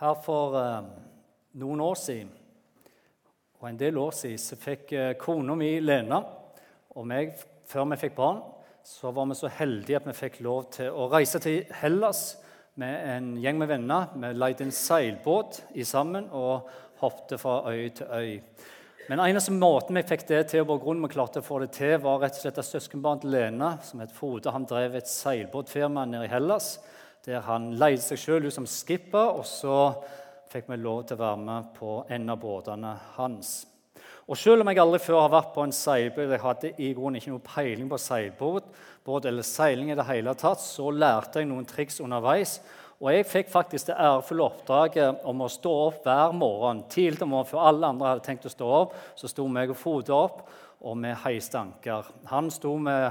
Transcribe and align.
Her 0.00 0.14
for 0.24 0.54
eh, 0.56 0.84
noen 1.60 1.80
år 1.84 1.98
siden, 2.00 2.30
og 3.60 3.66
en 3.68 3.78
del 3.80 3.98
år 4.00 4.14
siden, 4.16 4.38
så 4.40 4.56
fikk 4.56 4.92
eh, 4.96 5.10
kona 5.20 5.52
mi 5.60 5.74
Lena 5.84 6.22
og 6.96 7.04
meg, 7.04 7.34
før 7.68 7.84
vi 7.90 7.98
fikk 8.00 8.14
barn, 8.16 8.38
så 8.80 9.12
var 9.12 9.28
vi 9.28 9.36
så 9.36 9.50
heldige 9.58 9.98
at 9.98 10.06
vi 10.08 10.14
fikk 10.16 10.38
lov 10.46 10.70
til 10.72 10.88
å 10.96 11.10
reise 11.12 11.36
til 11.44 11.68
Hellas 11.82 12.22
med 12.80 13.10
en 13.12 13.26
gjeng 13.42 13.60
med 13.60 13.68
venner. 13.68 14.06
Vi 14.16 14.30
leide 14.38 14.64
en 14.64 14.72
seilbåt 14.72 15.60
i 15.76 15.84
sammen 15.84 16.30
og 16.32 16.70
hoppet 17.02 17.36
fra 17.42 17.58
øy 17.68 17.90
til 17.92 18.08
øy. 18.08 18.38
Men 19.10 19.20
eneste 19.26 19.52
måten 19.52 20.00
vi 20.00 20.06
fikk 20.08 20.24
det 20.30 20.46
til, 20.54 20.64
og 20.64 20.80
grunnen 20.80 21.04
vi 21.04 21.12
klarte 21.12 21.42
å 21.42 21.44
få 21.44 21.58
det 21.60 21.74
til, 21.76 21.98
var 22.00 22.22
rett 22.24 22.40
og 22.40 22.46
slett 22.46 22.62
at 22.62 22.70
søskenbarnet 22.70 23.26
til 23.26 23.36
Lena, 23.36 23.74
som 23.84 24.00
het 24.00 24.16
Frode, 24.16 24.54
han 24.56 24.64
drev 24.64 24.96
et 24.96 25.12
seilbåtfirma 25.12 26.06
nede 26.08 26.30
i 26.30 26.32
Hellas 26.32 26.78
der 27.26 27.42
han 27.44 27.72
leide 27.78 28.02
seg 28.02 28.20
sjøl 28.20 28.46
ut 28.48 28.54
som 28.54 28.68
skipper, 28.68 29.36
og 29.36 29.44
så 29.48 29.90
fikk 30.50 30.70
vi 30.70 30.78
lov 30.80 31.04
til 31.06 31.18
å 31.18 31.24
være 31.24 31.42
med 31.42 31.74
på 31.76 32.00
en 32.10 32.32
av 32.32 32.40
båtene 32.42 32.94
hans. 33.16 33.60
Og 34.30 34.38
Selv 34.38 34.62
om 34.62 34.68
jeg 34.70 34.78
aldri 34.78 35.00
før 35.02 35.24
har 35.24 35.32
vært 35.32 35.54
på 35.54 35.62
en 35.66 35.74
seilbåt, 35.74 36.30
jeg 36.30 36.42
hadde 36.44 36.70
i 36.78 36.92
grunnen 36.94 37.18
ikke 37.18 37.32
noe 37.32 37.42
peiling 37.42 37.88
på 37.90 37.98
seilbåt 37.98 38.68
båt 39.04 39.26
eller 39.26 39.46
seiling 39.46 39.90
i 39.90 39.96
det 39.98 40.06
hele 40.06 40.34
tatt, 40.38 40.62
så 40.62 40.90
lærte 40.92 41.40
jeg 41.40 41.48
noen 41.50 41.66
triks 41.68 42.00
underveis. 42.04 42.58
Og 43.00 43.08
jeg 43.14 43.26
fikk 43.26 43.50
faktisk 43.50 43.88
det 43.88 43.96
ærefulle 43.96 44.44
oppdraget 44.44 45.22
om 45.26 45.40
å 45.40 45.48
stå 45.50 45.72
opp 45.86 46.02
hver 46.04 46.34
morgen. 46.36 46.84
tidlig 46.88 47.22
om 47.24 47.32
morgenen 47.32 47.50
Før 47.50 47.66
alle 47.70 47.86
andre 47.86 48.08
hadde 48.08 48.26
tenkt 48.26 48.46
å 48.46 48.52
stå 48.52 48.66
opp, 48.82 48.94
så 49.16 49.28
sto 49.28 49.48
meg 49.48 49.70
og 49.72 49.76
Frode 49.80 50.12
opp, 50.12 50.42
og 50.80 50.98
vi 51.00 51.14
heiste 51.24 51.58
anker. 51.58 52.12
Han 52.26 52.50
sto 52.50 52.76
med 52.76 53.06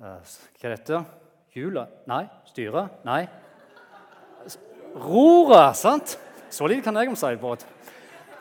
uh, 0.00 0.20
Hva 0.60 0.68
er 0.68 0.76
dette? 0.76 1.04
Hjulet? 1.56 1.88
Nei. 2.06 2.26
Styret? 2.52 3.00
Nei 3.08 3.26
roret. 4.94 5.76
sant? 5.76 6.18
Så 6.50 6.66
lite 6.68 6.84
kan 6.84 6.96
jeg 6.96 7.08
om 7.08 7.16
seilbåt. 7.16 7.64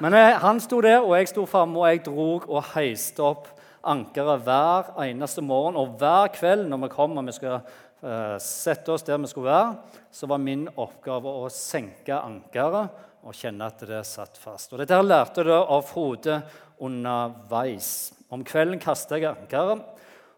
Men 0.02 0.16
jeg, 0.18 0.38
han 0.42 0.60
sto 0.60 0.82
der, 0.82 1.04
og 1.04 1.14
jeg 1.18 1.30
sto 1.30 1.46
framme, 1.46 1.80
og 1.80 1.88
jeg 1.88 2.04
drog 2.08 2.48
og 2.50 2.64
heiste 2.74 3.22
opp 3.24 3.48
ankeret 3.88 4.42
hver 4.46 4.92
eneste 5.06 5.44
morgen. 5.46 5.78
Og 5.78 5.96
hver 6.02 6.32
kveld 6.36 6.68
når 6.70 6.86
vi 6.86 6.92
kom 6.94 7.18
og 7.18 7.28
vi 7.28 7.36
skulle 7.36 7.60
uh, 7.62 8.36
sette 8.42 8.94
oss 8.94 9.06
der 9.06 9.22
vi 9.22 9.30
skulle 9.30 9.52
være, 9.52 9.76
så 10.12 10.30
var 10.30 10.42
min 10.42 10.68
oppgave 10.74 11.36
å 11.42 11.48
senke 11.54 12.18
ankeret 12.18 13.08
og 13.22 13.38
kjenne 13.38 13.68
at 13.70 13.86
det 13.86 14.02
satt 14.10 14.40
fast. 14.42 14.74
Og 14.74 14.82
Dette 14.82 14.98
her 14.98 15.06
lærte 15.06 15.46
jeg 15.46 15.54
av 15.54 15.86
Frode 15.86 16.40
underveis. 16.82 18.12
Om 18.34 18.46
kvelden 18.48 18.82
kastet 18.82 19.22
jeg 19.22 19.30
ankeret. 19.36 19.86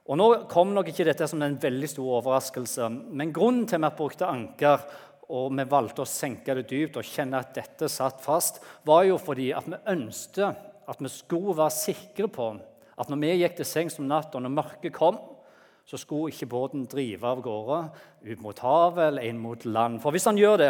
Og 0.04 0.20
Nå 0.20 0.28
kom 0.52 0.74
nok 0.76 0.90
ikke 0.92 1.08
dette 1.08 1.28
som 1.32 1.42
en 1.46 1.56
veldig 1.62 1.88
stor 1.88 2.18
overraskelse, 2.20 2.90
men 3.16 3.32
grunnen 3.32 3.64
til 3.70 3.80
at 3.80 3.94
vi 3.94 4.02
brukte 4.02 4.28
anker 4.28 4.84
og 5.34 5.54
vi 5.58 5.66
valgte 5.66 6.04
å 6.04 6.10
senke 6.10 6.54
det 6.60 6.68
dypt 6.70 7.00
og 7.02 7.08
kjenne 7.08 7.40
at 7.42 7.56
dette 7.56 7.90
satt 7.90 8.22
fast, 8.22 8.62
var 8.86 9.08
jo 9.08 9.18
fordi 9.22 9.50
at 9.56 9.66
vi 9.70 9.80
ønsket 9.96 10.70
at 10.90 11.00
vi 11.02 11.10
skulle 11.10 11.56
være 11.58 11.74
sikre 11.74 12.28
på 12.32 12.50
at 13.00 13.10
når 13.10 13.22
vi 13.22 13.30
gikk 13.40 13.56
til 13.58 13.66
sengs 13.66 13.96
om 13.98 14.06
natta, 14.06 14.38
når 14.38 14.54
mørket 14.54 14.94
kom, 14.94 15.18
så 15.90 15.98
skulle 16.00 16.32
ikke 16.32 16.52
båten 16.52 16.86
drive 16.88 17.28
av 17.28 17.42
gårde 17.44 17.80
ut 18.30 18.44
mot 18.44 18.60
havet 18.64 19.08
eller 19.08 19.26
inn 19.28 19.40
mot 19.42 19.66
land. 19.66 20.00
For 20.04 20.14
hvis 20.16 20.28
han 20.30 20.38
gjør 20.40 20.62
det, 20.62 20.70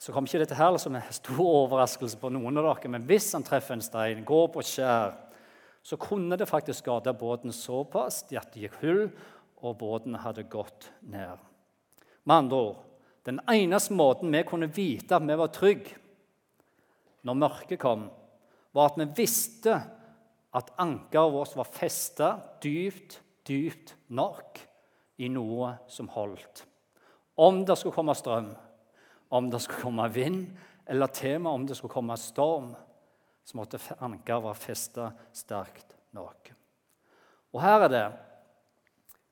så 0.00 0.14
kommer 0.14 0.30
ikke 0.30 0.42
dette 0.42 0.58
her 0.58 0.78
som 0.80 0.96
en 0.96 1.12
stor 1.14 1.42
overraskelse 1.44 2.18
på 2.20 2.32
noen 2.34 2.58
av 2.58 2.70
dere, 2.70 2.90
men 2.96 3.04
hvis 3.06 3.28
han 3.36 3.44
treffer 3.46 3.76
en 3.76 3.84
stein, 3.84 4.24
går 4.26 4.48
på 4.54 4.64
et 4.64 4.70
skjær, 4.70 5.14
så 5.84 6.00
kunne 6.00 6.38
det 6.40 6.48
faktisk 6.48 6.80
skade 6.80 7.12
båten 7.20 7.52
såpass 7.52 8.22
at 8.32 8.54
det 8.54 8.64
gikk 8.64 8.80
hull, 8.80 9.04
og 9.64 9.78
båten 9.80 10.16
hadde 10.20 10.48
gått 10.50 10.88
ned. 11.04 11.40
Med 12.24 12.36
andre 12.36 12.64
ord 12.70 12.93
den 13.24 13.40
eneste 13.48 13.94
måten 13.96 14.32
vi 14.32 14.42
kunne 14.46 14.68
vite 14.68 15.16
at 15.16 15.24
vi 15.24 15.36
var 15.40 15.52
trygge 15.54 16.00
når 17.24 17.38
mørket 17.40 17.80
kom, 17.80 18.08
var 18.76 18.90
at 18.90 18.98
vi 19.00 19.06
visste 19.22 19.78
at 20.54 20.72
ankeret 20.80 21.32
vårt 21.32 21.54
var 21.56 21.70
festa 21.72 22.34
dypt, 22.62 23.16
dypt 23.48 23.94
nok 24.12 24.60
i 25.24 25.30
noe 25.32 25.72
som 25.88 26.10
holdt. 26.12 26.66
Om 27.40 27.62
det 27.66 27.78
skulle 27.80 27.96
komme 27.96 28.14
strøm, 28.14 28.52
om 29.34 29.48
det 29.50 29.62
skulle 29.64 29.86
komme 29.86 30.08
vind, 30.12 30.44
eller 30.86 31.38
med 31.38 31.50
om 31.50 31.66
det 31.66 31.76
skulle 31.76 31.94
komme 31.94 32.16
storm, 32.20 32.74
så 33.44 33.56
måtte 33.56 33.80
ankeret 34.00 34.44
være 34.44 34.54
festa 34.60 35.10
sterkt 35.32 35.96
nok. 36.12 36.52
Og 37.54 37.62
her 37.62 37.86
er 37.86 37.92
det, 37.92 38.06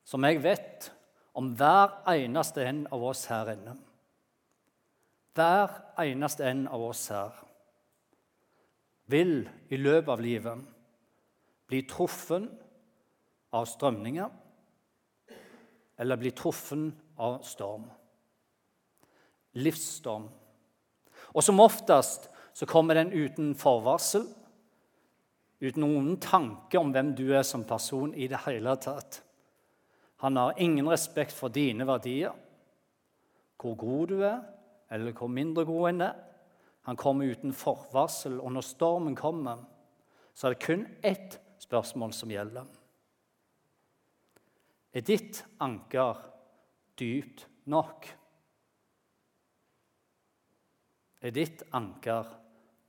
som 0.04 0.24
jeg 0.24 0.42
vet, 0.42 0.90
om 1.32 1.52
hver 1.56 2.02
eneste 2.12 2.64
en 2.66 2.84
av 2.92 3.04
oss 3.12 3.24
her 3.30 3.54
inne. 3.54 3.76
Hver 5.32 5.72
eneste 6.02 6.44
en 6.48 6.66
av 6.68 6.82
oss 6.90 7.06
her 7.12 7.38
vil 9.12 9.48
i 9.72 9.78
løpet 9.80 10.12
av 10.12 10.20
livet 10.22 10.68
bli 11.68 11.82
truffet 11.88 12.44
av 13.52 13.66
strømninger 13.68 14.28
eller 16.02 16.20
bli 16.20 16.32
truffet 16.36 16.92
av 17.16 17.40
storm. 17.46 17.88
Livsstorm. 19.56 20.28
Og 21.32 21.44
som 21.44 21.60
oftest 21.60 22.28
så 22.52 22.68
kommer 22.68 22.96
den 22.96 23.12
uten 23.12 23.52
forvarsel, 23.56 24.24
uten 25.62 25.84
noen 25.84 26.16
tanke 26.20 26.80
om 26.80 26.92
hvem 26.92 27.12
du 27.16 27.28
er 27.32 27.44
som 27.46 27.64
person 27.64 28.12
i 28.14 28.28
det 28.28 28.40
hele 28.46 28.74
tatt. 28.80 29.22
Han 30.22 30.36
har 30.36 30.54
ingen 30.62 30.86
respekt 30.86 31.34
for 31.34 31.50
dine 31.50 31.86
verdier, 31.86 32.34
hvor 33.58 33.74
god 33.78 34.12
du 34.12 34.20
er, 34.22 34.42
eller 34.90 35.14
hvor 35.18 35.30
mindre 35.30 35.64
god 35.66 35.88
en 35.88 36.04
er. 36.06 36.20
Han 36.86 36.98
kommer 36.98 37.30
uten 37.30 37.54
forvarsel, 37.54 38.38
og 38.40 38.52
når 38.54 38.66
stormen 38.66 39.16
kommer, 39.18 39.64
så 40.34 40.46
er 40.46 40.54
det 40.54 40.62
kun 40.62 40.86
ett 41.02 41.38
spørsmål 41.62 42.14
som 42.14 42.30
gjelder. 42.30 42.70
Er 44.94 45.06
ditt 45.06 45.42
anker 45.62 46.22
dypt 46.98 47.46
nok? 47.72 48.06
Er 51.22 51.34
ditt 51.34 51.66
anker 51.74 52.30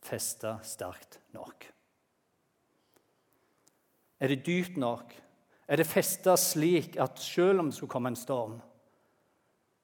festa 0.04 0.60
sterkt 0.66 1.18
nok? 1.34 1.66
Er 4.20 4.34
det 4.34 4.44
dypt 4.46 4.78
nok? 4.78 5.14
Er 5.68 5.80
det 5.80 5.88
festa 5.88 6.36
slik 6.40 6.98
at 7.00 7.22
selv 7.24 7.64
om 7.64 7.70
det 7.70 7.78
skulle 7.78 7.94
komme 7.94 8.12
en 8.12 8.20
storm, 8.20 8.58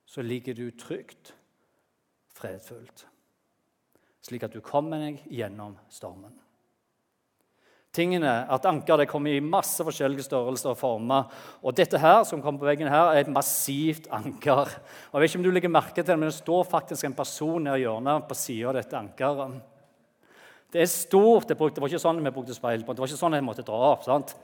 så 0.10 0.22
ligger 0.26 0.58
du 0.58 0.72
trygt, 0.76 1.34
fredfullt, 2.36 3.06
slik 4.26 4.44
at 4.44 4.54
du 4.56 4.62
kommer 4.66 5.00
deg 5.06 5.24
gjennom 5.32 5.78
stormen? 5.94 6.36
Tingene, 7.90 8.44
at 8.54 8.68
Anker 8.70 9.00
det 9.02 9.08
kommer 9.10 9.34
i 9.34 9.42
masse 9.42 9.82
forskjellige 9.82 10.28
størrelser 10.28 10.76
og 10.76 10.78
former. 10.78 11.32
Og 11.66 11.74
dette 11.74 11.98
her, 11.98 12.20
som 12.28 12.42
kommer 12.44 12.62
på 12.62 12.68
veggen 12.68 12.92
her, 12.92 13.16
er 13.16 13.24
et 13.24 13.32
massivt 13.34 14.06
anker. 14.14 14.70
Og 15.10 15.18
jeg 15.18 15.24
vet 15.24 15.32
ikke 15.32 15.40
om 15.40 15.48
du 15.48 15.50
legger 15.56 15.74
merke 15.74 15.96
til 15.98 16.12
det, 16.12 16.20
men 16.20 16.30
det 16.30 16.38
står 16.38 16.68
faktisk 16.70 17.08
en 17.08 17.18
person 17.18 17.66
nede 17.66 17.80
i 17.80 17.88
hjørnet 17.88 18.28
på 18.30 18.38
sida 18.38 18.70
av 18.70 18.78
dette 18.78 19.00
ankeret. 19.00 19.58
Det 20.70 20.84
er 20.84 20.92
stort. 20.92 21.50
Det, 21.50 21.58
var 21.58 21.90
ikke 21.90 22.02
sånn 22.04 22.22
vi 22.22 22.36
brukte 22.36 22.54
speil 22.54 22.86
på. 22.86 22.94
Det 22.94 23.02
var 23.02 23.10
ikke 23.10 23.24
sånn 23.24 23.40
jeg 23.40 23.48
måtte 23.48 23.66
dra 23.66 23.82
opp. 23.90 24.06
sant? 24.06 24.36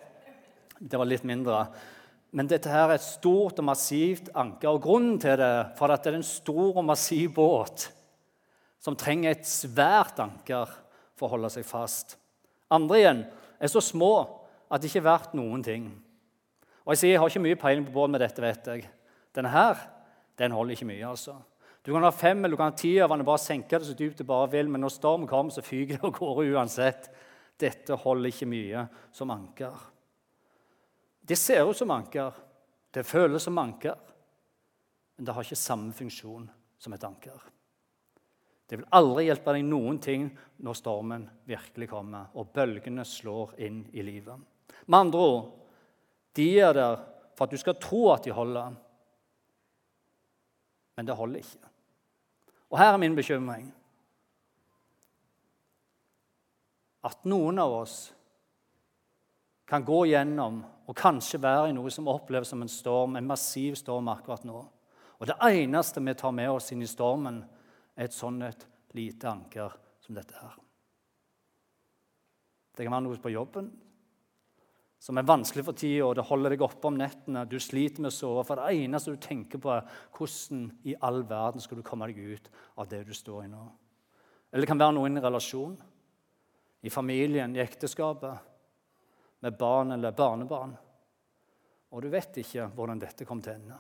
Det 0.79 0.99
var 0.99 1.07
litt 1.07 1.25
mindre. 1.27 1.65
Men 2.35 2.49
dette 2.51 2.71
her 2.71 2.89
er 2.89 2.97
et 2.97 3.05
stort 3.05 3.59
og 3.61 3.67
massivt 3.69 4.31
anker. 4.35 4.73
Og 4.73 4.83
grunnen 4.83 5.19
til 5.23 5.37
det 5.39 5.53
for 5.77 5.93
at 5.93 6.03
det 6.03 6.11
er 6.11 6.19
en 6.19 6.27
stor 6.27 6.75
og 6.75 6.83
massiv 6.83 7.31
båt 7.37 7.89
som 8.83 8.97
trenger 8.99 9.31
et 9.31 9.47
svært 9.47 10.19
anker 10.21 10.69
for 11.15 11.27
å 11.27 11.35
holde 11.37 11.49
seg 11.53 11.65
fast. 11.65 12.17
Andre 12.75 12.99
igjen 12.99 13.23
er 13.57 13.71
så 13.71 13.81
små 13.81 14.11
at 14.67 14.81
det 14.81 14.91
ikke 14.91 15.01
er 15.03 15.07
verdt 15.07 15.37
noen 15.37 15.63
ting. 15.65 15.87
Og 16.83 16.93
Jeg 16.93 17.01
sier 17.01 17.15
jeg 17.15 17.23
har 17.23 17.31
ikke 17.31 17.45
mye 17.47 17.61
peiling 17.61 17.87
på 17.87 17.95
båt 17.95 18.11
med 18.13 18.21
dette, 18.21 18.43
vet 18.43 18.69
jeg. 18.69 18.85
Denne 19.33 19.53
her 19.53 19.79
den 20.37 20.53
holder 20.53 20.75
ikke 20.75 20.89
mye. 20.91 21.07
altså. 21.07 21.37
Du 21.85 21.93
kan 21.93 22.03
ha 22.03 22.11
fem 22.11 22.43
eller 22.43 22.57
du 22.57 22.59
kan 22.59 22.73
ha 22.73 22.77
ti 22.77 22.97
av 22.99 23.13
den 23.13 23.25
bare 23.25 23.41
senke 23.41 23.79
det 23.79 23.87
så 23.87 23.95
dypt 23.97 24.19
du 24.19 24.27
bare 24.27 24.51
vil, 24.51 24.69
men 24.69 24.81
når 24.83 24.97
stormen 24.97 25.29
kommer, 25.29 25.53
så 25.53 25.63
fyker 25.63 25.95
det 25.95 26.03
av 26.03 26.13
gårde 26.17 26.51
uansett. 26.51 27.09
Dette 27.61 27.95
holder 28.03 28.33
ikke 28.33 28.49
mye 28.51 28.87
som 29.15 29.31
anker. 29.31 29.94
Det 31.27 31.35
ser 31.35 31.65
ut 31.69 31.77
som 31.77 31.91
anker, 31.91 32.33
det 32.91 33.03
føles 33.03 33.43
som 33.43 33.57
anker, 33.57 33.95
men 35.15 35.25
det 35.25 35.33
har 35.33 35.45
ikke 35.45 35.57
samme 35.57 35.93
funksjon 35.95 36.45
som 36.77 36.93
et 36.93 37.03
anker. 37.07 37.39
Det 38.65 38.77
vil 38.77 38.89
aldri 38.97 39.27
hjelpe 39.27 39.53
deg 39.55 39.65
noen 39.65 39.97
ting 40.01 40.27
når 40.65 40.77
stormen 40.77 41.25
virkelig 41.49 41.89
kommer 41.89 42.33
og 42.37 42.51
bølgene 42.53 43.05
slår 43.05 43.55
inn 43.65 43.83
i 43.93 44.05
livet. 44.05 44.41
Med 44.85 44.99
andre 44.99 45.21
ord 45.21 45.45
de 46.35 46.47
er 46.59 46.73
der 46.77 46.97
for 47.35 47.45
at 47.45 47.53
du 47.53 47.61
skal 47.61 47.77
tro 47.81 48.03
at 48.13 48.25
de 48.25 48.33
holder, 48.35 48.75
men 50.95 51.07
det 51.07 51.17
holder 51.17 51.41
ikke. 51.41 51.71
Og 52.71 52.79
her 52.79 52.93
er 52.93 53.01
min 53.01 53.15
bekymring. 53.15 53.67
At 57.05 57.25
noen 57.29 57.59
av 57.61 57.73
oss 57.81 57.97
kan 59.69 59.85
gå 59.85 60.05
gjennom 60.09 60.63
og 60.85 60.97
kanskje 60.97 61.41
være 61.41 61.69
i 61.71 61.75
noe 61.75 61.91
som 61.93 62.09
oppleves 62.11 62.51
som 62.53 62.61
en 62.61 62.71
storm, 62.71 63.15
en 63.15 63.27
massiv 63.27 63.77
storm 63.79 64.09
akkurat 64.13 64.45
nå. 64.45 64.59
Og 65.19 65.29
det 65.29 65.37
eneste 65.47 66.03
vi 66.03 66.13
tar 66.17 66.35
med 66.35 66.51
oss 66.51 66.71
inn 66.75 66.83
i 66.85 66.89
stormen, 66.89 67.41
er 67.95 68.09
et 68.09 68.15
sånn 68.15 68.41
et 68.43 68.67
lite 68.95 69.29
anker 69.31 69.73
som 70.03 70.17
dette 70.17 70.35
her. 70.37 70.59
Det 72.75 72.83
kan 72.83 72.93
være 72.93 73.05
noe 73.07 73.23
på 73.23 73.31
jobben 73.31 73.71
som 75.05 75.19
er 75.19 75.27
vanskelig 75.27 75.61
for 75.67 75.77
tida, 75.77 76.05
og 76.07 76.15
det 76.17 76.25
holder 76.25 76.55
deg 76.55 76.63
oppe 76.65 76.89
om 76.89 76.95
nettene. 76.97 77.43
Du 77.45 77.59
sliter 77.61 78.01
med 78.01 78.09
å 78.09 78.15
sove. 78.15 78.41
For 78.47 78.57
det 78.57 78.71
eneste 78.73 79.13
du 79.13 79.19
tenker 79.21 79.61
på, 79.61 79.69
er 79.69 79.85
hvordan 80.17 80.63
i 80.89 80.95
all 81.05 81.21
verden 81.29 81.61
skal 81.61 81.77
du 81.77 81.85
komme 81.85 82.07
deg 82.09 82.17
ut 82.17 82.49
av 82.81 82.89
det 82.89 83.03
du 83.05 83.13
står 83.13 83.43
i 83.43 83.51
nå. 83.51 83.65
Eller 84.49 84.65
det 84.65 84.71
kan 84.71 84.81
være 84.81 84.95
noe 84.97 85.05
i 85.05 85.11
en 85.11 85.21
relasjon. 85.21 85.75
I 86.85 86.93
familien, 86.93 87.53
i 87.53 87.61
ekteskapet, 87.61 88.54
med 89.45 89.57
barn 89.59 89.93
eller 89.93 90.15
barnebarn. 90.17 90.75
Og 91.93 92.01
du 92.03 92.09
vet 92.11 92.41
ikke 92.41 92.67
hvordan 92.75 92.99
dette 92.99 93.27
kom 93.29 93.43
til 93.43 93.53
å 93.53 93.57
ende. 93.59 93.79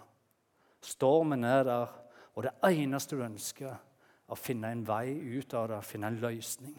Stormen 0.85 1.43
er 1.49 1.65
der, 1.65 1.93
og 2.37 2.45
det 2.45 2.53
eneste 2.69 3.17
du 3.17 3.25
ønsker, 3.25 3.73
er 3.73 4.33
å 4.33 4.37
finne 4.37 4.71
en 4.71 4.85
vei 4.85 5.09
ut 5.37 5.53
av 5.57 5.71
det, 5.71 5.85
finne 5.85 6.13
en 6.13 6.21
løsning 6.21 6.75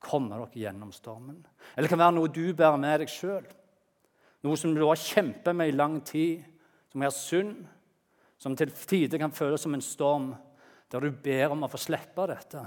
komme 0.00 0.32
dere 0.32 0.48
gjennom 0.56 0.92
stormen. 0.92 1.42
Eller 1.74 1.86
det 1.86 1.92
kan 1.92 2.00
være 2.00 2.16
noe 2.16 2.32
du 2.32 2.46
bærer 2.56 2.80
med 2.80 3.02
deg 3.02 3.12
sjøl. 3.12 3.44
Noe 4.46 4.56
som 4.56 4.72
du 4.74 4.82
har 4.86 4.98
kjempet 4.98 5.52
med 5.56 5.70
i 5.70 5.76
lang 5.76 5.98
tid, 6.06 6.40
som 6.90 7.04
er 7.04 7.12
synd, 7.14 7.58
som 8.40 8.56
til 8.56 8.72
tider 8.72 9.20
kan 9.20 9.34
føles 9.36 9.60
som 9.60 9.76
en 9.76 9.84
storm, 9.84 10.30
der 10.90 11.04
du 11.04 11.12
ber 11.12 11.52
om 11.52 11.66
å 11.66 11.70
få 11.70 11.78
slippe 11.78 12.24
dette. 12.30 12.64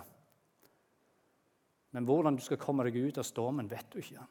Men 1.97 2.05
hvordan 2.07 2.37
du 2.37 2.43
skal 2.45 2.61
komme 2.61 2.85
deg 2.85 3.01
ut 3.01 3.19
av 3.19 3.25
stormen, 3.27 3.69
vet 3.69 3.89
du 3.91 3.99
ikke. 4.01 4.21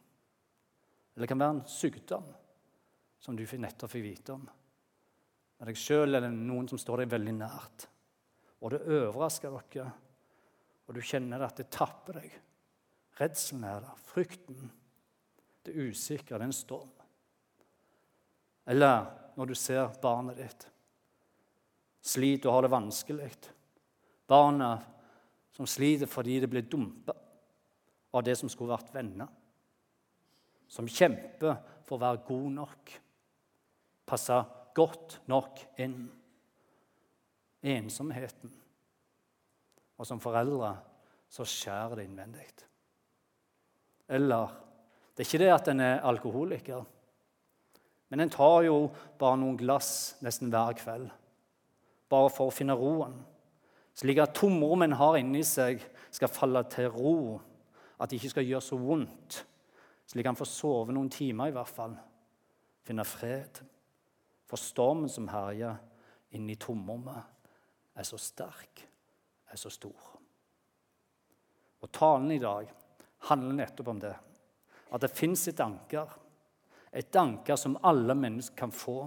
Eller 1.12 1.25
det 1.26 1.31
kan 1.32 1.43
være 1.43 1.56
en 1.59 1.67
sykdom 1.69 2.29
som 3.23 3.37
du 3.37 3.44
nettopp 3.44 3.93
fikk 3.93 4.05
vite 4.05 4.35
om. 4.35 4.44
Med 5.59 5.69
deg 5.70 5.79
sjøl 5.79 6.17
er 6.17 6.25
det 6.25 6.32
noen 6.35 6.67
som 6.70 6.81
står 6.81 7.05
deg 7.05 7.12
veldig 7.12 7.35
nært. 7.37 7.87
Og 8.62 8.73
det 8.73 8.82
overrasker 8.87 9.53
dere, 9.53 9.91
og 10.87 10.97
du 10.97 11.03
kjenner 11.05 11.44
at 11.47 11.59
det 11.59 11.70
tapper 11.70 12.19
deg. 12.19 12.32
Redselen 13.20 13.64
er 13.69 13.85
der, 13.85 14.03
frykten, 14.09 14.70
det 15.62 15.76
usikre, 15.76 16.38
det 16.38 16.41
er 16.41 16.49
en 16.49 16.56
storm. 16.56 16.91
Eller 18.67 19.06
når 19.37 19.50
du 19.50 19.55
ser 19.58 19.91
barnet 20.03 20.38
ditt 20.38 20.67
sliter 22.03 22.50
og 22.50 22.56
har 22.56 22.67
det 22.67 22.73
vanskelig. 22.73 23.29
Barna 24.26 24.73
som 25.55 25.69
sliter 25.69 26.11
fordi 26.11 26.41
det 26.43 26.50
blir 26.50 26.67
dumpa 26.67 27.15
av 28.12 28.25
det 28.26 28.35
som 28.38 28.50
skulle 28.50 28.75
vært 28.75 28.93
venner. 28.94 29.31
Som 30.72 30.88
kjemper 30.88 31.58
for 31.84 31.98
å 31.98 32.02
være 32.02 32.22
god 32.24 32.48
nok, 32.56 32.92
passe 34.08 34.38
godt 34.76 35.19
nok 35.28 35.60
inn. 35.84 36.06
Ensomheten. 37.62 38.50
Og 40.00 40.08
som 40.08 40.20
foreldre 40.22 40.72
så 41.30 41.44
skjærer 41.46 42.00
det 42.00 42.08
innvendig. 42.08 42.48
Eller 44.08 44.58
Det 45.12 45.26
er 45.26 45.28
ikke 45.28 45.38
det 45.42 45.52
at 45.52 45.66
en 45.69 45.80
er 45.84 46.06
alkoholiker, 46.08 46.84
men 48.08 48.20
en 48.20 48.30
tar 48.32 48.62
jo 48.64 48.90
bare 49.20 49.36
noen 49.36 49.58
glass 49.60 50.16
nesten 50.24 50.48
hver 50.48 50.72
kveld. 50.76 51.10
Bare 52.08 52.30
for 52.32 52.48
å 52.48 52.54
finne 52.54 52.72
roen. 52.76 53.14
Slik 53.92 54.22
at 54.24 54.32
tomrommet 54.36 54.88
en 54.88 54.96
har 54.96 55.19
inni 55.20 55.44
seg, 55.44 55.84
skal 56.12 56.32
falle 56.32 56.64
til 56.72 56.88
ro. 56.92 57.14
At 58.00 58.08
det 58.08 58.19
ikke 58.19 58.32
skal 58.32 58.48
gjøre 58.48 58.64
så 58.64 58.78
vondt. 58.80 59.42
Slik 60.12 60.26
han 60.29 60.37
får 60.37 60.50
sove 60.50 60.93
noen 60.93 61.09
timer 61.09 61.49
i 61.49 61.55
hvert 61.56 61.73
fall. 61.73 61.94
Finne 62.85 63.05
fred. 63.09 63.62
For 64.44 64.61
stormen 64.61 65.09
som 65.09 65.31
herjer 65.32 65.79
inni 66.37 66.59
tomrommet, 66.61 67.31
er 67.97 68.05
så 68.05 68.19
sterk, 68.20 68.82
er 69.49 69.61
så 69.61 69.73
stor. 69.73 70.11
Og 71.81 71.88
talen 71.97 72.29
i 72.35 72.41
dag 72.43 72.69
handler 73.31 73.56
nettopp 73.62 73.88
om 73.88 74.03
det. 74.03 74.12
At 74.93 75.00
det 75.00 75.14
fins 75.17 75.47
et 75.49 75.64
anker. 75.64 76.12
Et 76.93 77.17
anker 77.17 77.56
som 77.56 77.79
alle 77.81 78.12
mennesker 78.12 78.58
kan 78.58 78.73
få. 78.73 79.06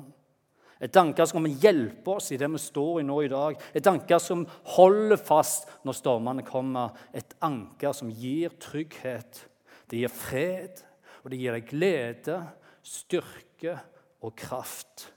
Et 0.81 0.97
anker 0.97 1.29
som 1.29 1.45
kan 1.45 1.61
hjelpe 1.61 2.17
oss 2.17 2.31
i 2.33 2.39
det 2.41 2.49
vi 2.49 2.63
står 2.65 3.03
i 3.03 3.05
nå 3.05 3.19
i 3.21 3.29
dag. 3.29 3.61
Et 3.77 3.93
anker 3.93 4.17
som 4.21 4.41
holder 4.73 5.21
fast 5.21 5.69
når 5.85 6.01
stormene 6.01 6.49
kommer. 6.49 6.97
Et 7.13 7.37
anker 7.45 7.93
som 7.93 8.09
gir 8.09 8.57
trygghet. 8.57 9.45
Det 9.85 10.01
gir 10.01 10.09
fred, 10.09 10.81
og 11.25 11.31
det 11.33 11.41
gir 11.41 11.55
deg 11.57 11.69
glede, 11.69 12.37
styrke 12.85 13.79
og 14.21 14.35
kraft 14.37 15.07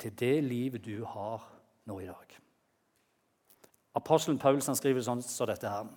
til 0.00 0.12
det 0.20 0.36
livet 0.44 0.84
du 0.84 1.06
har 1.08 1.40
nå 1.88 1.96
i 2.02 2.08
dag. 2.10 2.36
Apostelen 3.96 4.40
Paulus 4.42 4.68
skriver 4.76 5.00
sånn 5.06 5.22
som 5.24 5.32
så 5.32 5.48
dette 5.48 5.70
her. 5.70 5.88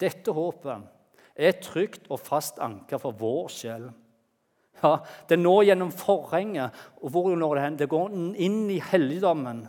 Dette 0.00 0.34
håpet 0.36 1.40
er 1.40 1.56
trygt 1.62 2.10
og 2.10 2.20
fast 2.20 2.60
anker 2.60 3.00
for 3.00 3.16
vår 3.16 3.50
sjel. 3.54 3.88
Ja, 4.80 4.98
det 5.28 5.38
når 5.40 5.70
gjennom 5.70 5.90
forhenget. 5.92 6.76
Og 7.00 7.12
hvor 7.14 7.32
når 7.36 7.54
det 7.56 7.64
hen? 7.64 7.80
Det 7.80 7.90
går 7.92 8.14
inn 8.40 8.62
i 8.72 8.80
helligdommen, 8.90 9.64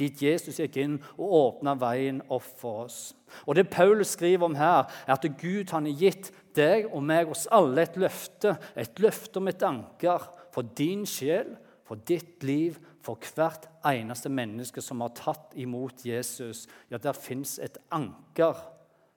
dit 0.00 0.22
Jesus 0.24 0.58
gikk 0.60 0.78
inn 0.82 0.96
og 1.14 1.34
åpna 1.40 1.76
veien 1.78 2.20
opp 2.28 2.46
for 2.60 2.84
oss. 2.86 3.14
Og 3.46 3.54
Det 3.56 3.70
Paulus 3.70 4.16
skriver 4.16 4.44
om 4.48 4.56
her, 4.58 4.90
er 5.06 5.16
at 5.16 5.28
Gud 5.40 5.70
han 5.70 5.86
har 5.86 6.00
gitt 6.00 6.32
deg 6.56 6.88
og 6.90 7.02
meg, 7.04 7.30
oss 7.30 7.46
alle, 7.52 7.84
et 7.84 7.98
løfte. 8.00 8.54
Et 8.78 9.02
løfte 9.02 9.40
om 9.40 9.50
et 9.50 9.66
anker 9.66 10.28
for 10.54 10.74
din 10.76 11.04
sjel, 11.08 11.54
for 11.84 12.00
ditt 12.08 12.44
liv, 12.46 12.78
for 13.04 13.20
hvert 13.20 13.66
eneste 13.84 14.30
menneske 14.32 14.82
som 14.82 15.02
har 15.04 15.12
tatt 15.16 15.52
imot 15.60 16.06
Jesus. 16.06 16.64
Ja, 16.88 16.98
der 16.98 17.16
fins 17.16 17.58
et 17.62 17.76
anker 17.92 18.56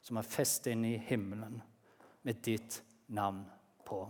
som 0.03 0.19
er 0.19 0.27
festet 0.27 0.73
inn 0.73 0.85
i 0.87 0.97
himmelen 1.07 1.61
med 2.27 2.41
ditt 2.43 2.81
navn 3.15 3.45
på. 3.87 4.01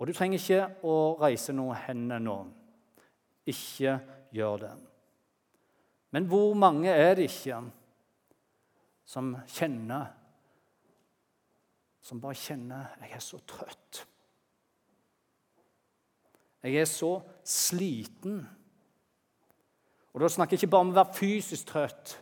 Og 0.00 0.08
du 0.08 0.14
trenger 0.16 0.40
ikke 0.40 0.88
å 0.88 0.94
reise 1.20 1.52
noen 1.52 1.76
hender 1.84 2.22
nå. 2.24 2.38
Ikke 3.48 3.98
gjør 4.32 4.62
det. 4.62 4.72
Men 6.16 6.26
hvor 6.30 6.56
mange 6.58 6.88
er 6.88 7.18
det 7.18 7.28
ikke 7.28 7.60
som 9.10 9.34
kjenner 9.50 10.08
Som 12.00 12.20
bare 12.20 12.34
kjenner 12.34 12.96
'Jeg 13.00 13.12
er 13.12 13.18
så 13.18 13.38
trøtt'. 13.38 14.06
Jeg 16.62 16.76
er 16.76 16.84
så 16.84 17.22
sliten. 17.44 18.48
Og 20.12 20.20
Da 20.20 20.28
snakker 20.28 20.56
jeg 20.56 20.62
ikke 20.62 20.70
bare 20.70 20.80
om 20.80 20.90
å 20.90 20.98
være 20.98 21.14
fysisk 21.14 21.66
trøtt, 21.66 22.18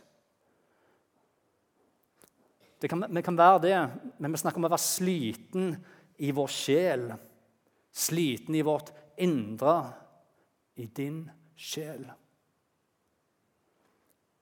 kan, 2.87 3.03
vi 3.09 3.21
kan 3.21 3.37
være 3.37 3.61
det, 3.61 3.79
men 4.19 4.31
vi 4.31 4.37
snakker 4.39 4.61
om 4.61 4.69
å 4.69 4.71
være 4.71 4.79
sliten 4.79 5.73
i 6.23 6.31
vår 6.31 6.47
sjel. 6.47 7.09
Sliten 7.91 8.55
i 8.55 8.63
vårt 8.63 8.93
indre, 9.19 9.73
i 10.79 10.85
din 10.85 11.25
sjel. 11.59 12.05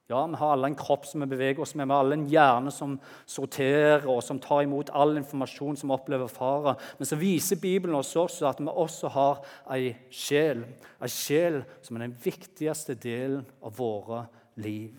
Ja, 0.07 0.21
vi 0.27 0.35
har 0.39 0.53
alle 0.53 0.69
en 0.69 0.75
kropp 0.79 1.03
som 1.05 1.19
vi 1.19 1.27
beveger 1.27 1.59
oss 1.59 1.73
med, 1.75 1.89
vi 1.89 1.91
har 1.91 2.05
alle 2.05 2.15
en 2.15 2.29
hjerne 2.31 2.71
som 2.71 2.93
sorterer 3.27 4.05
og 4.07 4.21
som 4.23 4.39
tar 4.39 4.61
imot 4.63 4.93
all 4.95 5.17
informasjon 5.19 5.75
som 5.75 5.91
opplever 5.91 6.31
fare. 6.31 6.77
Men 6.95 7.09
så 7.09 7.17
viser 7.19 7.59
Bibelen 7.59 7.97
oss 7.99 8.13
også 8.15 8.47
at 8.47 8.61
vi 8.63 8.71
også 8.71 9.11
har 9.11 9.41
ei 9.75 9.91
sjel. 10.07 10.63
Ei 11.03 11.11
sjel 11.11 11.59
som 11.83 11.99
er 11.99 12.05
den 12.05 12.15
viktigste 12.23 12.95
delen 12.95 13.43
av 13.59 13.75
våre 13.75 14.23
liv. 14.63 14.95